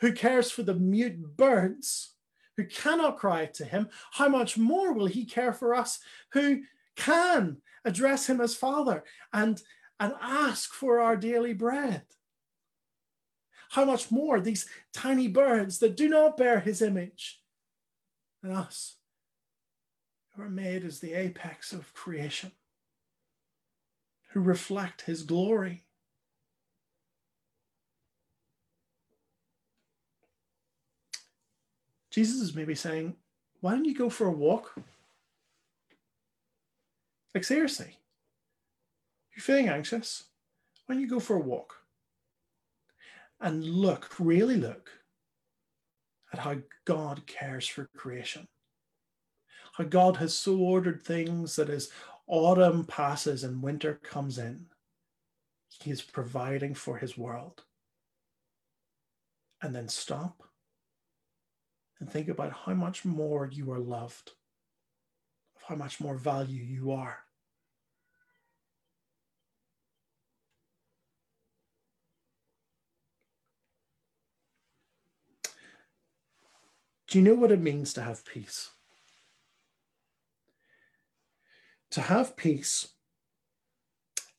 [0.00, 2.14] who cares for the mute birds
[2.56, 5.98] who cannot cry to him how much more will he care for us
[6.32, 6.62] who
[6.96, 9.62] can address him as father and
[10.00, 12.02] and ask for our daily bread?
[13.72, 17.42] How much more these tiny birds that do not bear his image
[18.42, 18.96] and us
[20.34, 22.50] who are made as the apex of creation
[24.32, 25.84] who reflect his glory.
[32.10, 33.16] Jesus is maybe saying,
[33.60, 34.74] Why don't you go for a walk?
[37.34, 37.96] Like, seriously,
[39.34, 40.24] you're feeling anxious.
[40.86, 41.76] Why don't you go for a walk?
[43.40, 44.90] And look, really look
[46.32, 48.48] at how God cares for creation.
[49.72, 51.90] How God has so ordered things that as
[52.30, 54.66] autumn passes and winter comes in,
[55.82, 57.64] he is providing for his world.
[59.62, 60.42] And then stop
[61.98, 64.32] and think about how much more you are loved,
[65.56, 67.18] of how much more value you are.
[77.08, 78.70] Do you know what it means to have peace?
[81.92, 82.88] To have peace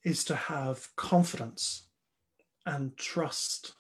[0.04, 1.84] is to have confidence
[2.66, 3.74] and trust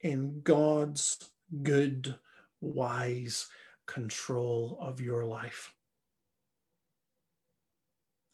[0.00, 1.30] in God's
[1.62, 2.16] good,
[2.60, 3.48] wise
[3.86, 5.72] control of your life.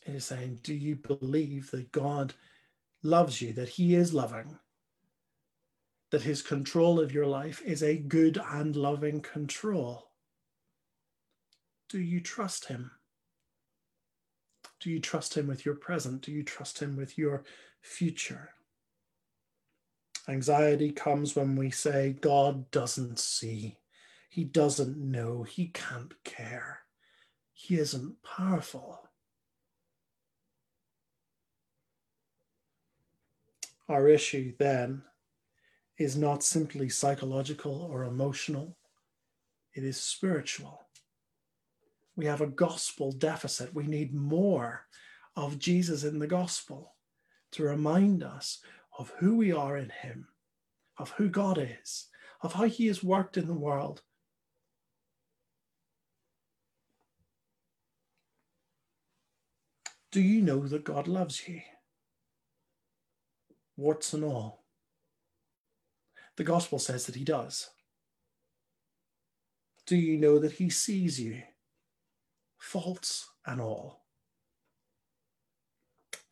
[0.07, 2.35] It is saying, Do you believe that God
[3.03, 4.59] loves you, that He is loving,
[6.11, 10.11] that His control of your life is a good and loving control?
[11.89, 12.91] Do you trust Him?
[14.81, 16.23] Do you trust Him with your present?
[16.23, 17.45] Do you trust Him with your
[17.81, 18.51] future?
[20.29, 23.79] Anxiety comes when we say, God doesn't see,
[24.29, 26.81] He doesn't know, He can't care,
[27.53, 29.09] He isn't powerful.
[33.89, 35.03] Our issue then
[35.97, 38.77] is not simply psychological or emotional,
[39.75, 40.88] it is spiritual
[42.19, 43.73] we have a gospel deficit.
[43.73, 44.87] We need more
[45.37, 46.97] of Jesus in the gospel
[47.53, 48.59] to remind us
[48.99, 50.27] of who we are in Him,
[50.99, 52.09] of who God is,
[52.43, 54.03] of how He has worked in the world.
[60.11, 61.61] Do you know that God loves you?
[63.77, 64.65] Warts and all.
[66.35, 67.71] The gospel says that He does.
[69.87, 71.43] Do you know that He sees you?
[72.59, 74.05] Faults and all.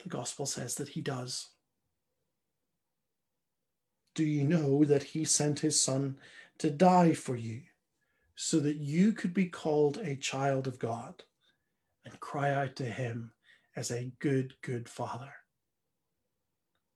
[0.02, 1.48] The gospel says that he does.
[4.14, 6.16] Do you know that he sent his son
[6.58, 7.62] to die for you
[8.34, 11.22] so that you could be called a child of God
[12.04, 13.32] and cry out to him
[13.74, 15.32] as a good, good father?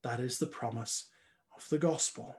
[0.03, 1.09] That is the promise
[1.57, 2.37] of the gospel.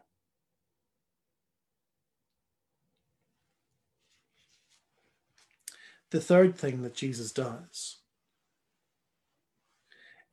[6.12, 7.98] The third thing that Jesus does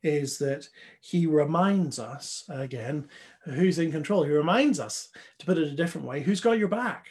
[0.01, 0.69] is that
[1.01, 3.07] he reminds us again
[3.43, 4.23] who's in control.
[4.23, 5.09] He reminds us,
[5.39, 7.07] to put it a different way, who's got your back.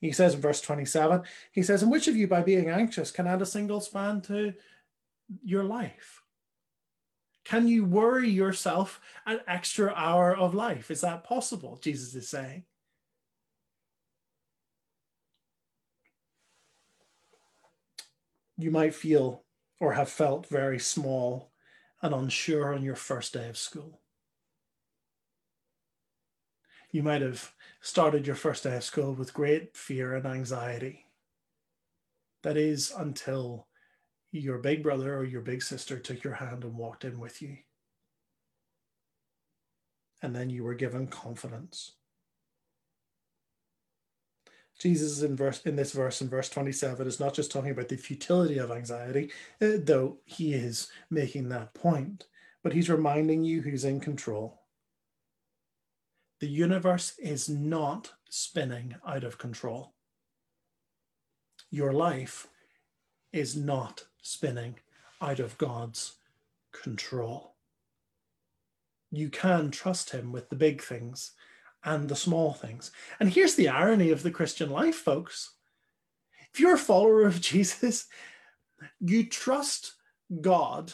[0.00, 1.22] He says in verse 27,
[1.52, 4.54] he says, And which of you by being anxious can add a single span to
[5.42, 6.22] your life?
[7.44, 10.90] Can you worry yourself an extra hour of life?
[10.90, 11.78] Is that possible?
[11.80, 12.64] Jesus is saying.
[18.56, 19.44] You might feel
[19.80, 21.52] or have felt very small
[22.02, 24.00] and unsure on your first day of school.
[26.90, 31.06] You might have started your first day of school with great fear and anxiety.
[32.42, 33.66] That is until
[34.32, 37.58] your big brother or your big sister took your hand and walked in with you.
[40.22, 41.92] And then you were given confidence.
[44.78, 47.96] Jesus in verse in this verse in verse 27 is not just talking about the
[47.96, 49.30] futility of anxiety,
[49.62, 52.26] uh, though he is making that point,
[52.62, 54.60] but he's reminding you who's in control.
[56.40, 59.94] The universe is not spinning out of control.
[61.70, 62.48] Your life
[63.32, 64.76] is not spinning
[65.22, 66.16] out of God's
[66.72, 67.54] control.
[69.10, 71.32] You can trust him with the big things
[71.84, 72.90] and the small things.
[73.20, 75.52] And here's the irony of the Christian life, folks.
[76.52, 78.06] If you're a follower of Jesus,
[79.00, 79.94] you trust
[80.40, 80.92] God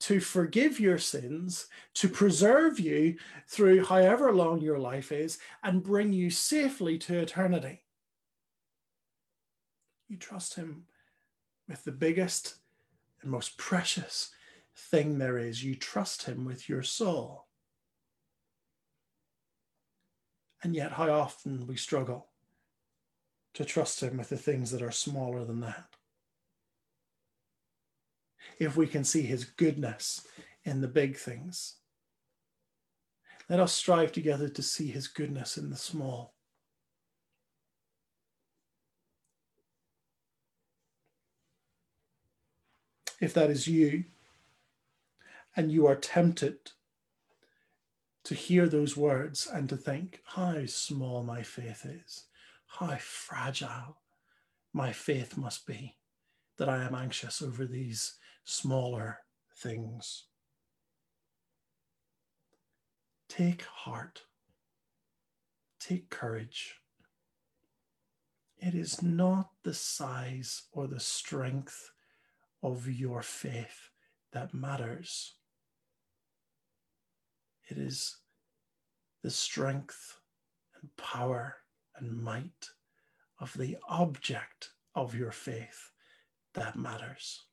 [0.00, 3.16] to forgive your sins, to preserve you
[3.46, 7.84] through however long your life is, and bring you safely to eternity.
[10.08, 10.86] You trust Him
[11.68, 12.56] with the biggest
[13.22, 14.30] and most precious
[14.74, 15.62] thing there is.
[15.62, 17.46] You trust Him with your soul.
[20.62, 22.28] And yet, how often we struggle
[23.54, 25.86] to trust Him with the things that are smaller than that.
[28.58, 30.26] If we can see His goodness
[30.64, 31.76] in the big things,
[33.48, 36.34] let us strive together to see His goodness in the small.
[43.20, 44.04] If that is you,
[45.54, 46.72] and you are tempted
[48.24, 52.26] to hear those words and to think how small my faith is,
[52.66, 53.98] how fragile
[54.72, 55.96] my faith must be,
[56.56, 58.14] that I am anxious over these
[58.44, 59.18] smaller
[59.56, 60.24] things.
[63.28, 64.22] Take heart,
[65.80, 66.76] take courage.
[68.58, 71.90] It is not the size or the strength
[72.62, 73.90] of your faith
[74.32, 75.34] that matters.
[77.72, 78.18] It is
[79.22, 80.18] the strength
[80.78, 81.56] and power
[81.96, 82.68] and might
[83.40, 85.90] of the object of your faith
[86.52, 87.44] that matters.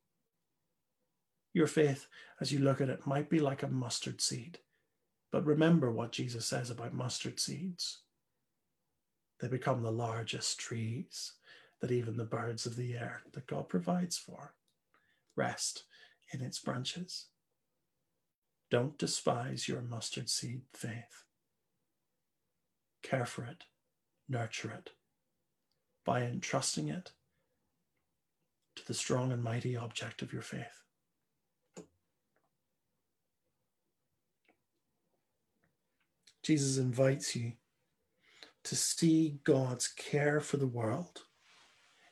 [1.53, 2.07] Your faith,
[2.41, 4.59] as you look at it, might be like a mustard seed.
[5.32, 7.99] But remember what Jesus says about mustard seeds.
[9.39, 11.32] They become the largest trees
[11.80, 14.53] that even the birds of the air that God provides for
[15.38, 15.86] rest
[16.34, 17.28] in its branches.
[18.70, 21.24] Don't despise your mustard seed faith.
[23.01, 23.63] Care for it,
[24.28, 24.91] nurture it
[26.05, 27.11] by entrusting it
[28.76, 30.84] to the strong and mighty object of your faith.
[36.43, 37.53] Jesus invites you
[38.63, 41.24] to see God's care for the world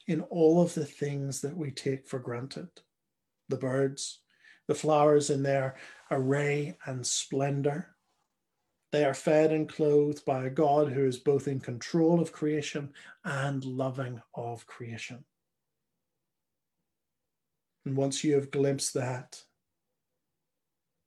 [0.08, 2.70] in all of the things that we take for granted
[3.50, 4.20] the birds,
[4.68, 5.76] the flowers in their
[6.12, 7.96] array and splendor.
[8.92, 12.94] They are fed and clothed by a God who is both in control of creation
[13.26, 15.26] and loving of creation.
[17.86, 19.44] And once you have glimpsed that,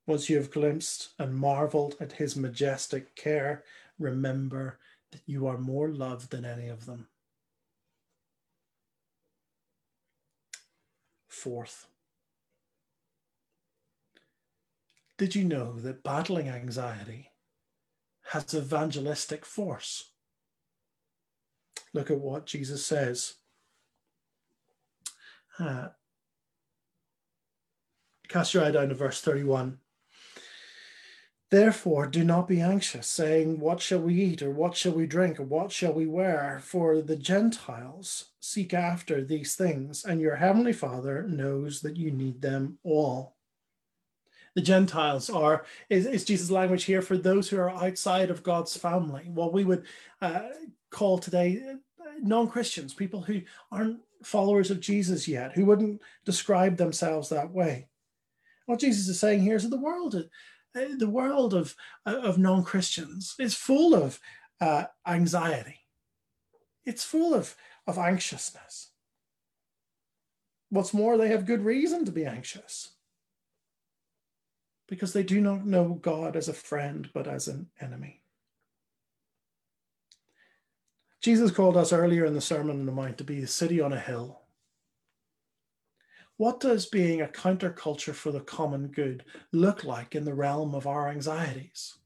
[0.07, 3.65] once you have glimpsed and marveled at his majestic care,
[3.99, 4.79] remember
[5.13, 7.07] that you are more loved than any of them.
[11.29, 11.87] Fourth,
[15.21, 17.31] Did you know that battling anxiety
[18.31, 20.12] has evangelistic force?
[21.93, 23.35] Look at what Jesus says.
[25.59, 25.89] Uh,
[28.29, 29.81] cast your eye down to verse 31.
[31.51, 35.39] Therefore, do not be anxious, saying, What shall we eat, or what shall we drink,
[35.39, 36.62] or what shall we wear?
[36.64, 42.41] For the Gentiles seek after these things, and your heavenly Father knows that you need
[42.41, 43.37] them all
[44.55, 48.76] the Gentiles are, is, is Jesus' language here for those who are outside of God's
[48.76, 49.84] family, what we would
[50.20, 50.48] uh,
[50.90, 56.76] call today uh, non Christians, people who aren't followers of Jesus yet, who wouldn't describe
[56.76, 57.88] themselves that way.
[58.66, 61.74] What Jesus is saying here is that the world, uh, the world of,
[62.05, 64.18] uh, of non Christians is full of
[64.61, 65.78] uh, anxiety.
[66.84, 67.55] it's full of,
[67.86, 68.90] of anxiousness.
[70.70, 72.90] What's more, they have good reason to be anxious
[74.91, 78.20] because they do not know God as a friend, but as an enemy.
[81.22, 83.93] Jesus called us earlier in the Sermon on the Mount to be a city on
[83.93, 84.41] a hill.
[86.38, 90.88] What does being a counterculture for the common good look like in the realm of
[90.88, 91.99] our anxieties?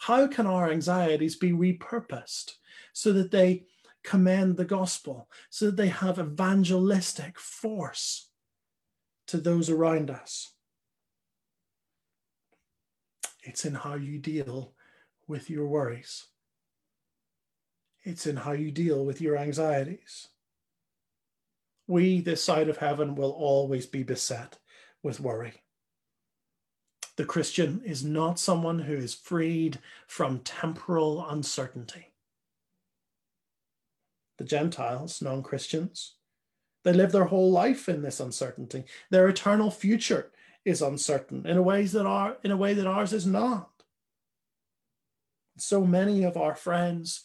[0.00, 2.56] How can our anxieties be repurposed
[2.92, 3.64] so that they
[4.02, 8.28] commend the gospel, so that they have evangelistic force
[9.28, 10.52] to those around us?
[13.50, 14.74] It's in how you deal
[15.26, 16.26] with your worries.
[18.04, 20.28] It's in how you deal with your anxieties.
[21.88, 24.58] We, this side of heaven, will always be beset
[25.02, 25.64] with worry.
[27.16, 32.12] The Christian is not someone who is freed from temporal uncertainty.
[34.38, 36.14] The Gentiles, non Christians,
[36.84, 38.84] they live their whole life in this uncertainty.
[39.10, 40.30] Their eternal future
[40.64, 43.70] is uncertain in a ways that are in a way that ours is not.
[45.56, 47.22] So many of our friends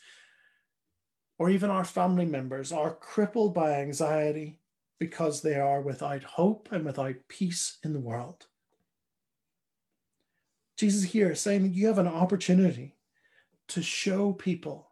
[1.38, 4.60] or even our family members are crippled by anxiety
[5.00, 8.48] because they are without hope and without peace in the world.
[10.78, 12.96] Jesus here is saying that you have an opportunity
[13.70, 14.92] to show people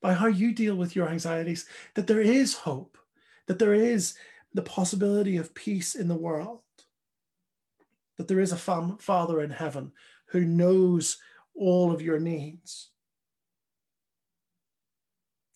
[0.00, 2.98] by how you deal with your anxieties that there is hope,
[3.46, 4.14] that there is
[4.54, 6.60] the possibility of peace in the world
[8.20, 9.92] that there is a Father in heaven
[10.26, 11.16] who knows
[11.54, 12.90] all of your needs.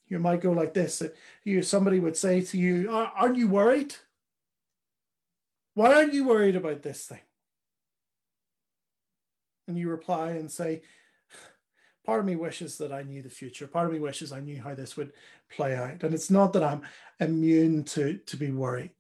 [0.07, 3.97] You might go like this: that you somebody would say to you, "Aren't you worried?
[5.75, 7.21] Why aren't you worried about this thing?"
[9.69, 10.81] And you reply and say,
[12.07, 13.67] part of me wishes that I knew the future.
[13.67, 15.13] Part of me wishes I knew how this would
[15.51, 16.03] play out.
[16.03, 16.81] And it's not that I'm
[17.21, 18.95] immune to, to be worried.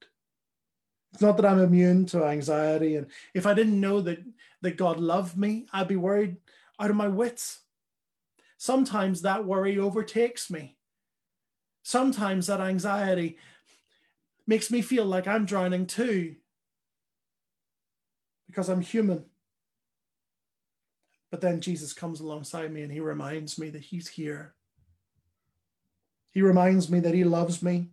[1.14, 2.96] It's not that I'm immune to anxiety.
[2.96, 4.18] And if I didn't know that,
[4.62, 6.38] that God loved me, I'd be worried
[6.80, 7.60] out of my wits.
[8.58, 10.76] Sometimes that worry overtakes me.
[11.84, 13.38] Sometimes that anxiety
[14.44, 16.34] makes me feel like I'm drowning too
[18.48, 19.24] because I'm human.
[21.30, 24.54] But then Jesus comes alongside me and he reminds me that he's here.
[26.32, 27.90] He reminds me that he loves me.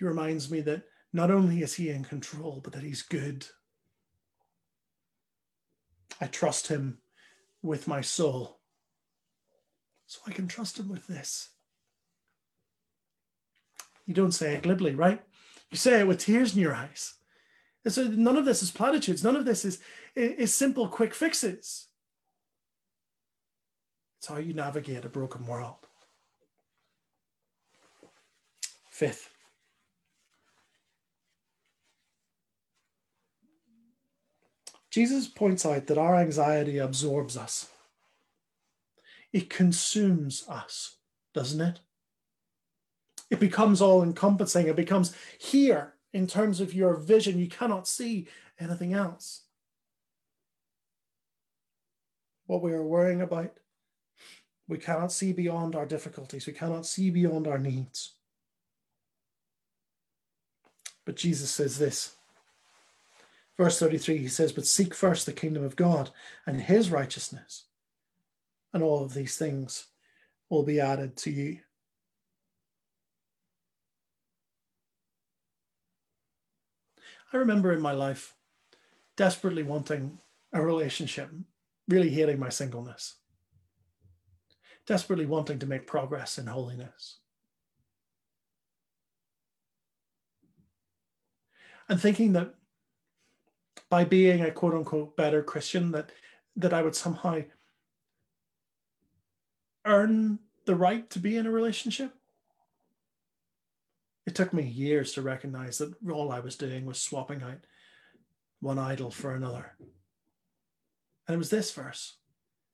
[0.00, 3.46] He reminds me that not only is he in control, but that he's good.
[6.22, 6.98] I trust him
[7.60, 8.60] with my soul.
[10.06, 11.50] So I can trust him with this.
[14.06, 15.22] You don't say it glibly, right?
[15.70, 17.14] You say it with tears in your eyes.
[17.84, 19.22] And so none of this is platitudes.
[19.22, 19.80] None of this is,
[20.16, 21.88] is simple, quick fixes.
[24.18, 25.86] It's how you navigate a broken world.
[28.88, 29.30] Fifth,
[34.90, 37.68] Jesus points out that our anxiety absorbs us.
[39.32, 40.96] It consumes us,
[41.32, 41.80] doesn't it?
[43.30, 44.66] It becomes all encompassing.
[44.66, 47.38] It becomes here in terms of your vision.
[47.38, 48.26] You cannot see
[48.58, 49.42] anything else.
[52.46, 53.52] What we are worrying about,
[54.66, 56.46] we cannot see beyond our difficulties.
[56.46, 58.14] We cannot see beyond our needs.
[61.06, 62.16] But Jesus says this
[63.60, 66.08] Verse 33, he says, But seek first the kingdom of God
[66.46, 67.64] and his righteousness,
[68.72, 69.88] and all of these things
[70.48, 71.58] will be added to you.
[77.34, 78.34] I remember in my life
[79.18, 80.20] desperately wanting
[80.54, 81.30] a relationship,
[81.86, 83.16] really hating my singleness,
[84.86, 87.18] desperately wanting to make progress in holiness.
[91.90, 92.54] And thinking that
[93.90, 96.10] by being a quote unquote better Christian that
[96.56, 97.42] that I would somehow
[99.84, 102.14] earn the right to be in a relationship.
[104.26, 107.66] It took me years to recognize that all I was doing was swapping out
[108.60, 109.72] one idol for another.
[111.26, 112.18] And it was this verse.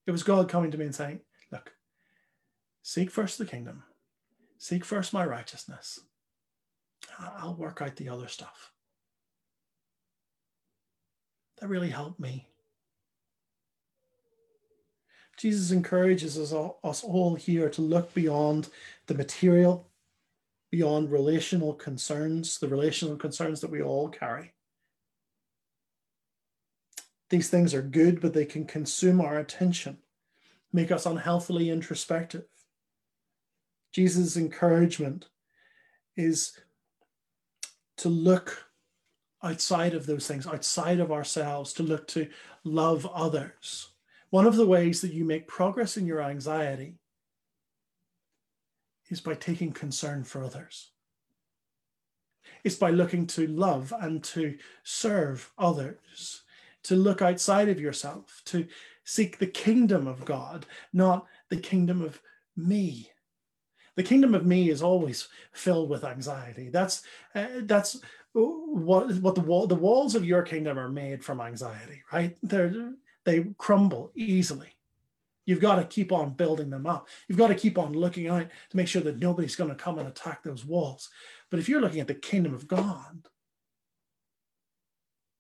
[0.07, 1.73] It was God coming to me and saying, Look,
[2.83, 3.85] seek first the kingdom,
[4.59, 6.01] seek first my righteousness.
[7.19, 8.73] I'll work out the other stuff
[11.61, 12.47] that really helped me.
[15.37, 18.69] Jesus encourages us all, us all here to look beyond
[19.07, 19.89] the material,
[20.71, 24.53] beyond relational concerns, the relational concerns that we all carry.
[27.29, 29.99] These things are good, but they can consume our attention,
[30.73, 32.45] make us unhealthily introspective.
[33.93, 35.27] Jesus' encouragement
[36.17, 36.59] is
[37.99, 38.66] to look
[39.47, 42.29] outside of those things, outside of ourselves, to look to
[42.65, 43.89] love others.
[44.31, 46.99] One of the ways that you make progress in your anxiety
[49.09, 50.91] is by taking concern for others.
[52.65, 56.43] It's by looking to love and to serve others,
[56.85, 58.67] to look outside of yourself, to
[59.05, 62.21] seek the kingdom of God, not the kingdom of
[62.57, 63.11] me.
[63.95, 66.69] The kingdom of me is always filled with anxiety.
[66.69, 67.03] That's
[67.35, 68.01] uh, that's
[68.45, 72.37] what what the wall the walls of your kingdom are made from anxiety, right?
[72.43, 72.71] They
[73.25, 74.77] they crumble easily.
[75.47, 77.09] You've got to keep on building them up.
[77.29, 79.99] You've got to keep on looking out to make sure that nobody's going to come
[79.99, 81.09] and attack those walls.
[81.51, 83.29] But if you're looking at the kingdom of God,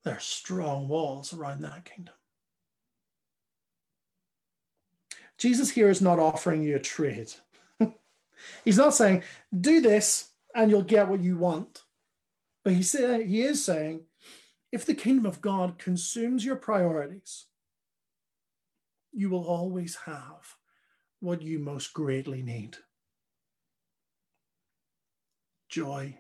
[0.05, 2.15] there are strong walls around that kingdom.
[5.39, 7.33] Jesus here is not offering you a trade.
[8.65, 9.25] He's not saying,
[9.61, 11.83] do this and you'll get what you want.
[12.67, 14.01] But he, say, he is saying,
[14.73, 17.45] if the kingdom of God consumes your priorities,
[19.13, 20.57] you will always have
[21.21, 22.79] what you most greatly need
[25.69, 26.19] joy,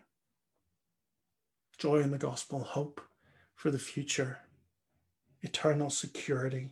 [1.79, 3.01] joy in the gospel, hope
[3.57, 4.39] for the future,
[5.43, 6.71] eternal security.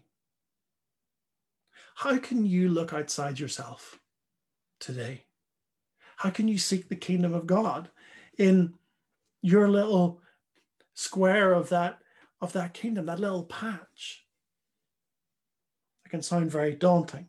[1.97, 3.99] How can you look outside yourself
[4.79, 5.25] today?
[6.19, 7.91] How can you seek the kingdom of God
[8.39, 8.75] in
[9.45, 10.23] your little
[10.95, 11.99] square of that
[12.41, 14.25] of that kingdom, that little patch?
[16.07, 17.29] It can sound very daunting.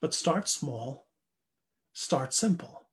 [0.00, 1.06] But start small,
[1.92, 2.86] start simple.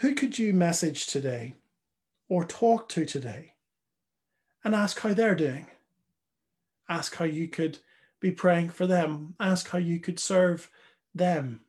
[0.00, 1.54] Who could you message today
[2.28, 3.52] or talk to today
[4.64, 5.66] and ask how they're doing?
[6.88, 7.78] Ask how you could
[8.18, 9.34] be praying for them.
[9.38, 10.70] Ask how you could serve
[11.14, 11.60] them.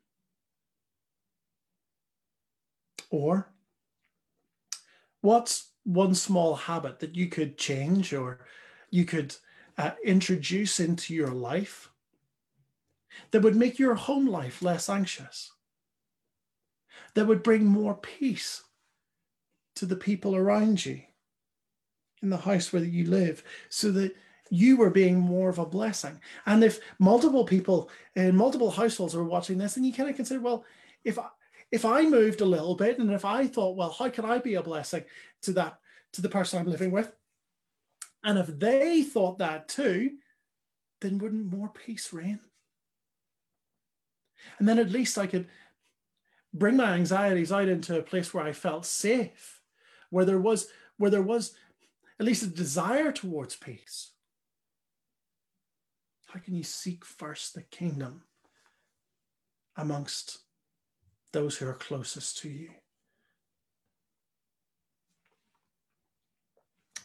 [3.14, 3.53] Or
[5.22, 8.39] what's one small habit that you could change or
[8.89, 9.36] you could
[9.78, 11.91] uh, introduce into your life
[13.30, 15.51] that would make your home life less anxious,
[17.14, 18.64] that would bring more peace
[19.76, 21.03] to the people around you
[22.24, 24.16] in the house where you live, so that
[24.49, 26.20] you were being more of a blessing.
[26.47, 30.39] And if multiple people in multiple households are watching this, then you kind of consider,
[30.39, 30.66] well,
[31.03, 31.28] if I,
[31.74, 34.53] if I moved a little bit and if I thought, well, how can I be
[34.53, 35.03] a blessing
[35.41, 35.80] to that
[36.13, 37.11] to the person I'm living with?
[38.24, 40.11] And if they thought that too,
[41.01, 42.39] then wouldn't more peace reign?
[44.59, 45.47] And then at least I could
[46.53, 49.59] bring my anxieties out into a place where I felt safe,
[50.11, 50.67] where there was
[50.97, 51.55] where there was
[52.19, 54.11] at least a desire towards peace.
[56.28, 58.21] How can you seek first the kingdom
[59.76, 60.43] amongst
[61.34, 62.69] those who are closest to you?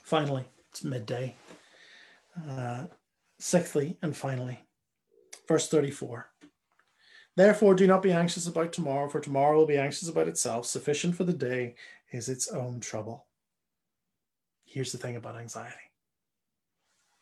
[0.05, 1.35] Finally, it's midday.
[2.49, 2.85] Uh,
[3.39, 4.61] sixthly and finally,
[5.47, 6.31] verse 34.
[7.37, 10.67] Therefore, do not be anxious about tomorrow, for tomorrow will be anxious about itself.
[10.67, 11.75] Sufficient for the day
[12.11, 13.27] is its own trouble.
[14.65, 15.77] Here's the thing about anxiety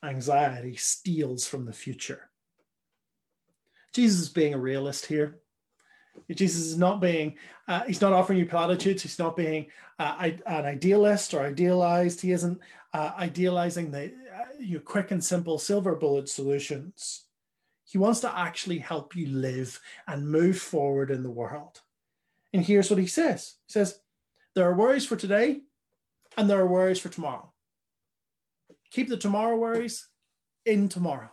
[0.04, 2.30] anxiety steals from the future.
[3.92, 5.40] Jesus is being a realist here.
[6.34, 7.36] Jesus is not being,
[7.68, 9.02] uh, he's not offering you platitudes.
[9.02, 9.66] He's not being
[9.98, 12.20] uh, an idealist or idealized.
[12.20, 12.60] He isn't
[12.92, 17.24] uh, idealizing the uh, you quick and simple silver bullet solutions.
[17.84, 21.80] He wants to actually help you live and move forward in the world.
[22.52, 24.00] And here's what he says He says,
[24.54, 25.60] There are worries for today
[26.36, 27.52] and there are worries for tomorrow.
[28.90, 30.08] Keep the tomorrow worries
[30.64, 31.30] in tomorrow.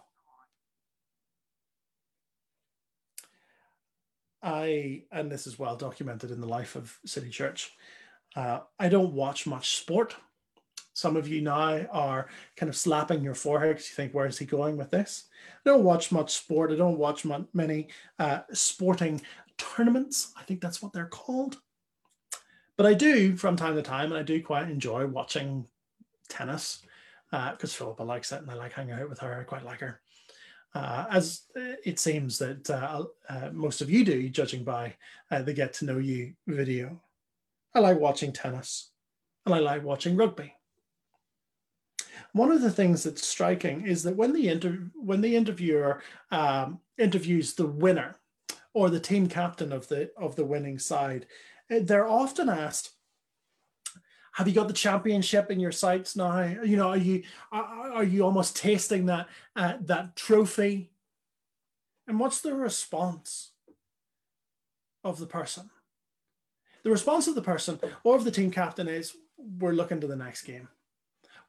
[4.43, 7.71] I, and this is well documented in the life of City Church,
[8.35, 10.15] uh, I don't watch much sport.
[10.93, 14.37] Some of you now are kind of slapping your forehead because you think, where is
[14.37, 15.25] he going with this?
[15.65, 16.71] I don't watch much sport.
[16.71, 17.87] I don't watch many
[18.19, 19.21] uh, sporting
[19.57, 20.33] tournaments.
[20.37, 21.57] I think that's what they're called.
[22.77, 25.65] But I do from time to time, and I do quite enjoy watching
[26.29, 26.83] tennis
[27.31, 29.39] because uh, Philippa likes it and I like hanging out with her.
[29.39, 30.02] I quite like her.
[30.75, 34.95] Uh, as it seems that uh, uh most of you do, judging by
[35.29, 36.99] uh, the get to know you video.
[37.75, 38.91] I like watching tennis
[39.45, 40.53] and I like watching rugby.
[42.33, 46.01] One of the things that's striking is that when the inter- when the interviewer
[46.31, 48.15] um, interviews the winner
[48.73, 51.27] or the team captain of the of the winning side,
[51.69, 52.92] eh, they're often asked,
[54.33, 56.41] have you got the championship in your sights now?
[56.41, 60.91] You know, are you are, are you almost tasting that uh, that trophy?
[62.07, 63.51] And what's the response
[65.03, 65.69] of the person?
[66.83, 70.15] The response of the person or of the team captain is we're looking to the
[70.15, 70.67] next game.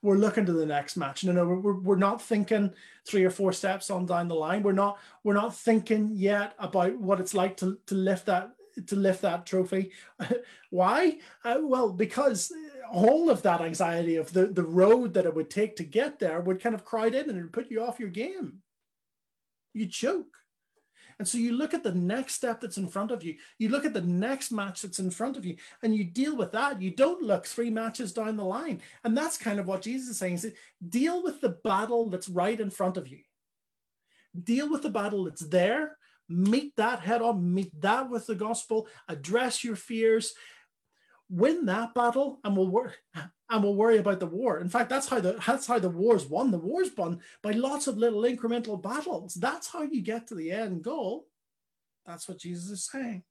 [0.03, 1.24] We're looking to the next match.
[1.24, 2.74] No, no, we're, we're not thinking
[3.07, 4.62] three or four steps on down the line.
[4.62, 8.51] We're not we're not thinking yet about what it's like to, to lift that
[8.87, 9.93] to lift that trophy.
[10.70, 11.18] Why?
[11.45, 12.53] Uh, well, because
[12.93, 16.41] all of that anxiety of the, the road that it would take to get there
[16.41, 18.62] would kind of crowd in and it would put you off your game.
[19.72, 20.37] You choke.
[21.18, 23.85] And so you look at the next step that's in front of you, you look
[23.85, 26.82] at the next match that's in front of you, and you deal with that.
[26.82, 28.82] You don't look three matches down the line.
[29.05, 30.35] And that's kind of what Jesus is saying.
[30.35, 30.53] Is
[30.87, 33.20] deal with the battle that's right in front of you.
[34.43, 35.97] Deal with the battle that's there.
[36.28, 40.35] Meet that head on, meet that with the gospel, address your fears,
[41.35, 42.99] win that battle and we'll work
[43.51, 44.59] and we'll worry about the war.
[44.59, 46.51] In fact, that's how the that's how the war's won.
[46.51, 49.35] The war's won by lots of little incremental battles.
[49.35, 51.26] That's how you get to the end goal.
[52.07, 53.24] That's what Jesus is saying.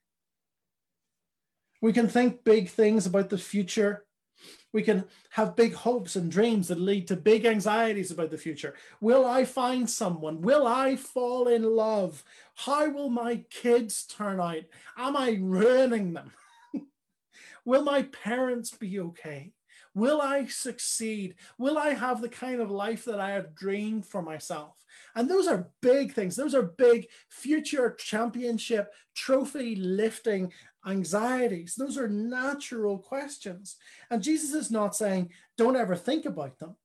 [1.82, 4.06] We can think big things about the future.
[4.74, 8.74] We can have big hopes and dreams that lead to big anxieties about the future.
[9.00, 10.42] Will I find someone?
[10.42, 12.24] Will I fall in love?
[12.56, 14.64] How will my kids turn out?
[14.98, 16.32] Am I ruining them?
[17.66, 19.54] Will my parents be okay?
[19.96, 21.36] Will I succeed?
[21.58, 24.76] Will I have the kind of life that I have dreamed for myself?
[25.16, 26.36] And those are big things.
[26.36, 30.52] Those are big future championship trophy lifting
[30.86, 31.76] anxieties.
[31.76, 33.76] Those are natural questions.
[34.10, 36.76] And Jesus is not saying, don't ever think about them.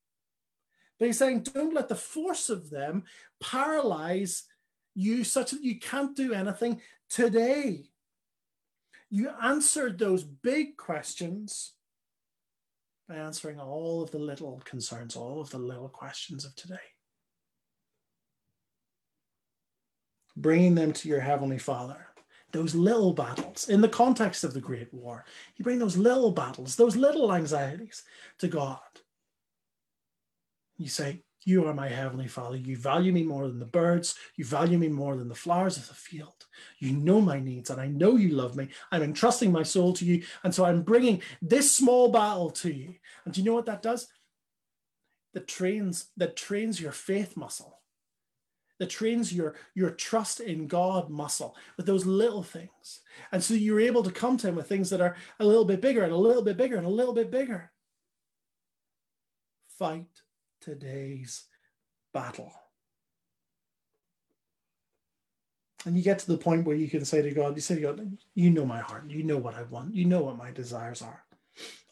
[0.99, 3.05] But he's saying, don't let the force of them
[3.41, 4.45] paralyze
[4.95, 7.85] you such that you can't do anything today.
[9.11, 11.73] You answered those big questions
[13.09, 16.77] by answering all of the little concerns, all of the little questions of today.
[20.37, 22.07] Bringing them to your Heavenly Father.
[22.53, 25.25] Those little battles in the context of the Great War,
[25.57, 28.05] you bring those little battles, those little anxieties
[28.39, 28.79] to God.
[30.79, 32.57] You say, you are my heavenly Father.
[32.57, 34.17] You value me more than the birds.
[34.37, 36.47] You value me more than the flowers of the field.
[36.79, 38.69] You know my needs, and I know you love me.
[38.91, 40.25] I'm entrusting my soul to you.
[40.43, 42.95] And so I'm bringing this small battle to you.
[43.25, 44.09] And do you know what that does?
[45.35, 47.81] That trains, that trains your faith muscle.
[48.79, 53.01] That trains your, your trust in God muscle with those little things.
[53.33, 55.81] And so you're able to come to him with things that are a little bit
[55.81, 57.73] bigger and a little bit bigger and a little bit bigger.
[59.79, 60.07] Fight
[60.69, 61.45] today's
[62.13, 62.53] battle.
[65.87, 67.81] And you get to the point where you can say to God, you say to
[67.81, 71.01] God, you know my heart, you know what I want, you know what my desires
[71.01, 71.25] are.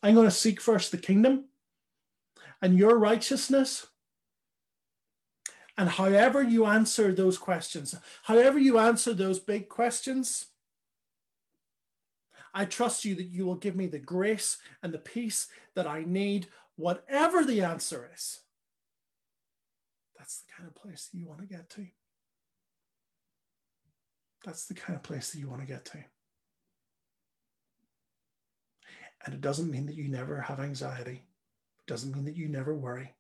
[0.03, 1.47] I'm going to seek first the kingdom
[2.61, 3.87] and your righteousness.
[5.79, 10.47] And however you answer those questions, however you answer those big questions,
[12.53, 16.05] I trust you that you will give me the grace and the peace that I
[16.07, 18.41] need, whatever the answer is.
[20.27, 21.87] That's the kind of place that you want to get to.
[24.45, 25.99] That's the kind of place that you want to get to.
[29.25, 31.23] And it doesn't mean that you never have anxiety.
[31.79, 33.15] It doesn't mean that you never worry.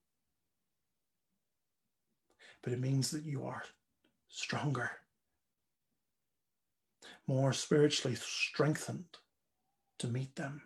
[2.65, 3.63] But it means that you are
[4.29, 4.91] stronger,
[7.29, 9.05] more spiritually strengthened
[10.01, 10.61] to meet them.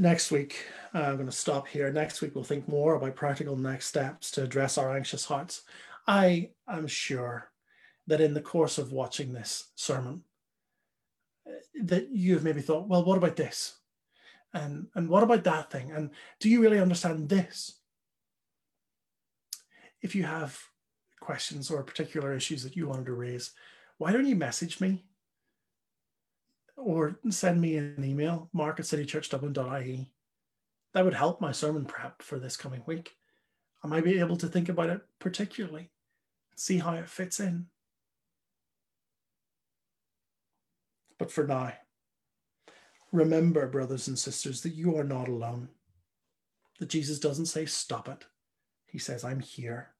[0.00, 1.92] Next week, uh, I'm going to stop here.
[1.92, 5.62] Next week, we'll think more about practical next steps to address our anxious hearts.
[6.06, 7.50] I am sure
[8.06, 10.22] that in the course of watching this sermon,
[11.46, 13.76] uh, that you've maybe thought, well, what about this?
[14.54, 15.92] And, and what about that thing?
[15.92, 17.78] And do you really understand this?
[20.00, 20.58] If you have
[21.20, 23.52] questions or particular issues that you wanted to raise,
[23.98, 25.04] why don't you message me
[26.80, 30.10] or send me an email, mark at citychurchdublin.ie.
[30.92, 33.16] That would help my sermon prep for this coming week.
[33.82, 35.90] I might be able to think about it particularly,
[36.56, 37.66] see how it fits in.
[41.18, 41.74] But for now,
[43.12, 45.68] remember, brothers and sisters, that you are not alone.
[46.78, 48.24] That Jesus doesn't say, stop it.
[48.86, 49.90] He says, I'm here.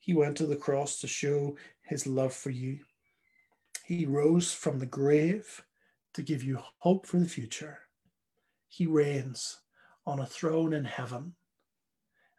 [0.00, 2.80] He went to the cross to show his love for you.
[3.84, 5.62] He rose from the grave
[6.14, 7.80] to give you hope for the future.
[8.66, 9.60] He reigns
[10.06, 11.34] on a throne in heaven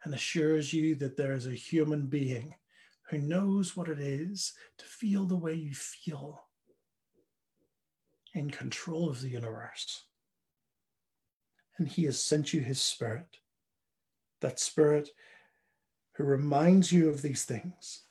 [0.02, 2.56] and assures you that there is a human being
[3.10, 6.42] who knows what it is to feel the way you feel
[8.34, 10.02] in control of the universe.
[11.78, 13.38] And he has sent you his spirit
[14.40, 15.10] that Spirit
[16.14, 18.02] who reminds you of these things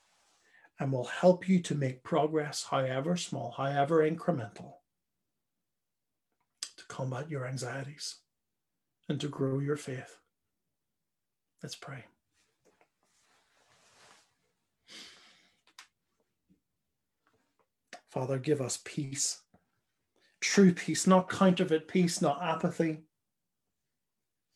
[0.80, 4.74] and will help you to make progress, however small, however incremental,
[6.78, 8.18] to combat your anxieties
[9.08, 10.18] and to grow your faith.
[11.64, 12.04] Let's pray.
[18.10, 19.42] Father, give us peace,
[20.40, 23.04] true peace, not counterfeit peace, not apathy,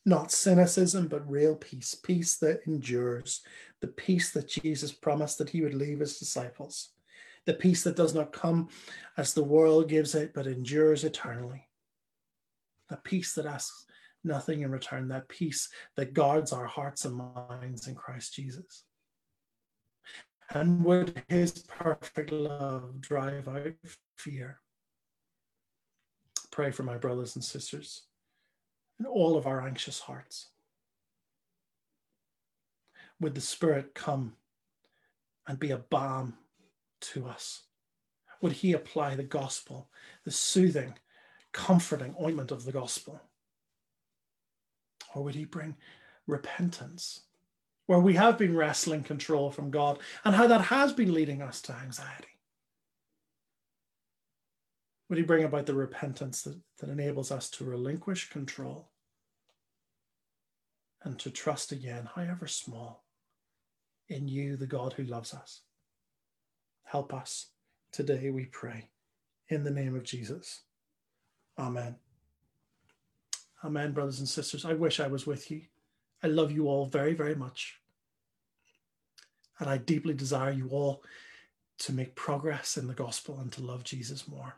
[0.06, 3.42] not cynicism, but real peace, peace that endures,
[3.80, 6.90] the peace that Jesus promised that he would leave his disciples,
[7.46, 8.68] the peace that does not come
[9.16, 11.68] as the world gives it, but endures eternally,
[12.88, 13.86] the peace that asks
[14.22, 18.84] nothing in return, that peace that guards our hearts and minds in Christ Jesus.
[20.52, 23.72] And would his perfect love drive out
[24.16, 24.60] fear?
[26.50, 28.02] Pray for my brothers and sisters
[28.98, 30.50] and all of our anxious hearts.
[33.20, 34.36] Would the Spirit come
[35.46, 36.38] and be a balm
[37.00, 37.64] to us?
[38.40, 39.90] Would He apply the gospel,
[40.24, 40.94] the soothing,
[41.52, 43.20] comforting ointment of the gospel?
[45.14, 45.76] Or would He bring
[46.26, 47.22] repentance,
[47.86, 51.60] where we have been wrestling control from God and how that has been leading us
[51.62, 52.26] to anxiety?
[55.10, 58.88] Would He bring about the repentance that, that enables us to relinquish control
[61.02, 63.04] and to trust again, however small,
[64.10, 65.60] in you, the God who loves us.
[66.84, 67.46] Help us
[67.92, 68.88] today, we pray,
[69.48, 70.62] in the name of Jesus.
[71.58, 71.96] Amen.
[73.64, 74.64] Amen, brothers and sisters.
[74.64, 75.62] I wish I was with you.
[76.22, 77.80] I love you all very, very much.
[79.58, 81.02] And I deeply desire you all
[81.78, 84.56] to make progress in the gospel and to love Jesus more.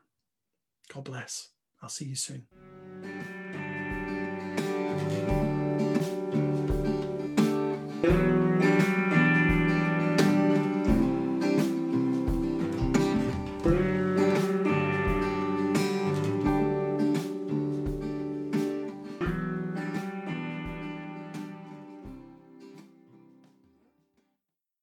[0.93, 1.49] God bless.
[1.83, 2.47] I'll see you soon.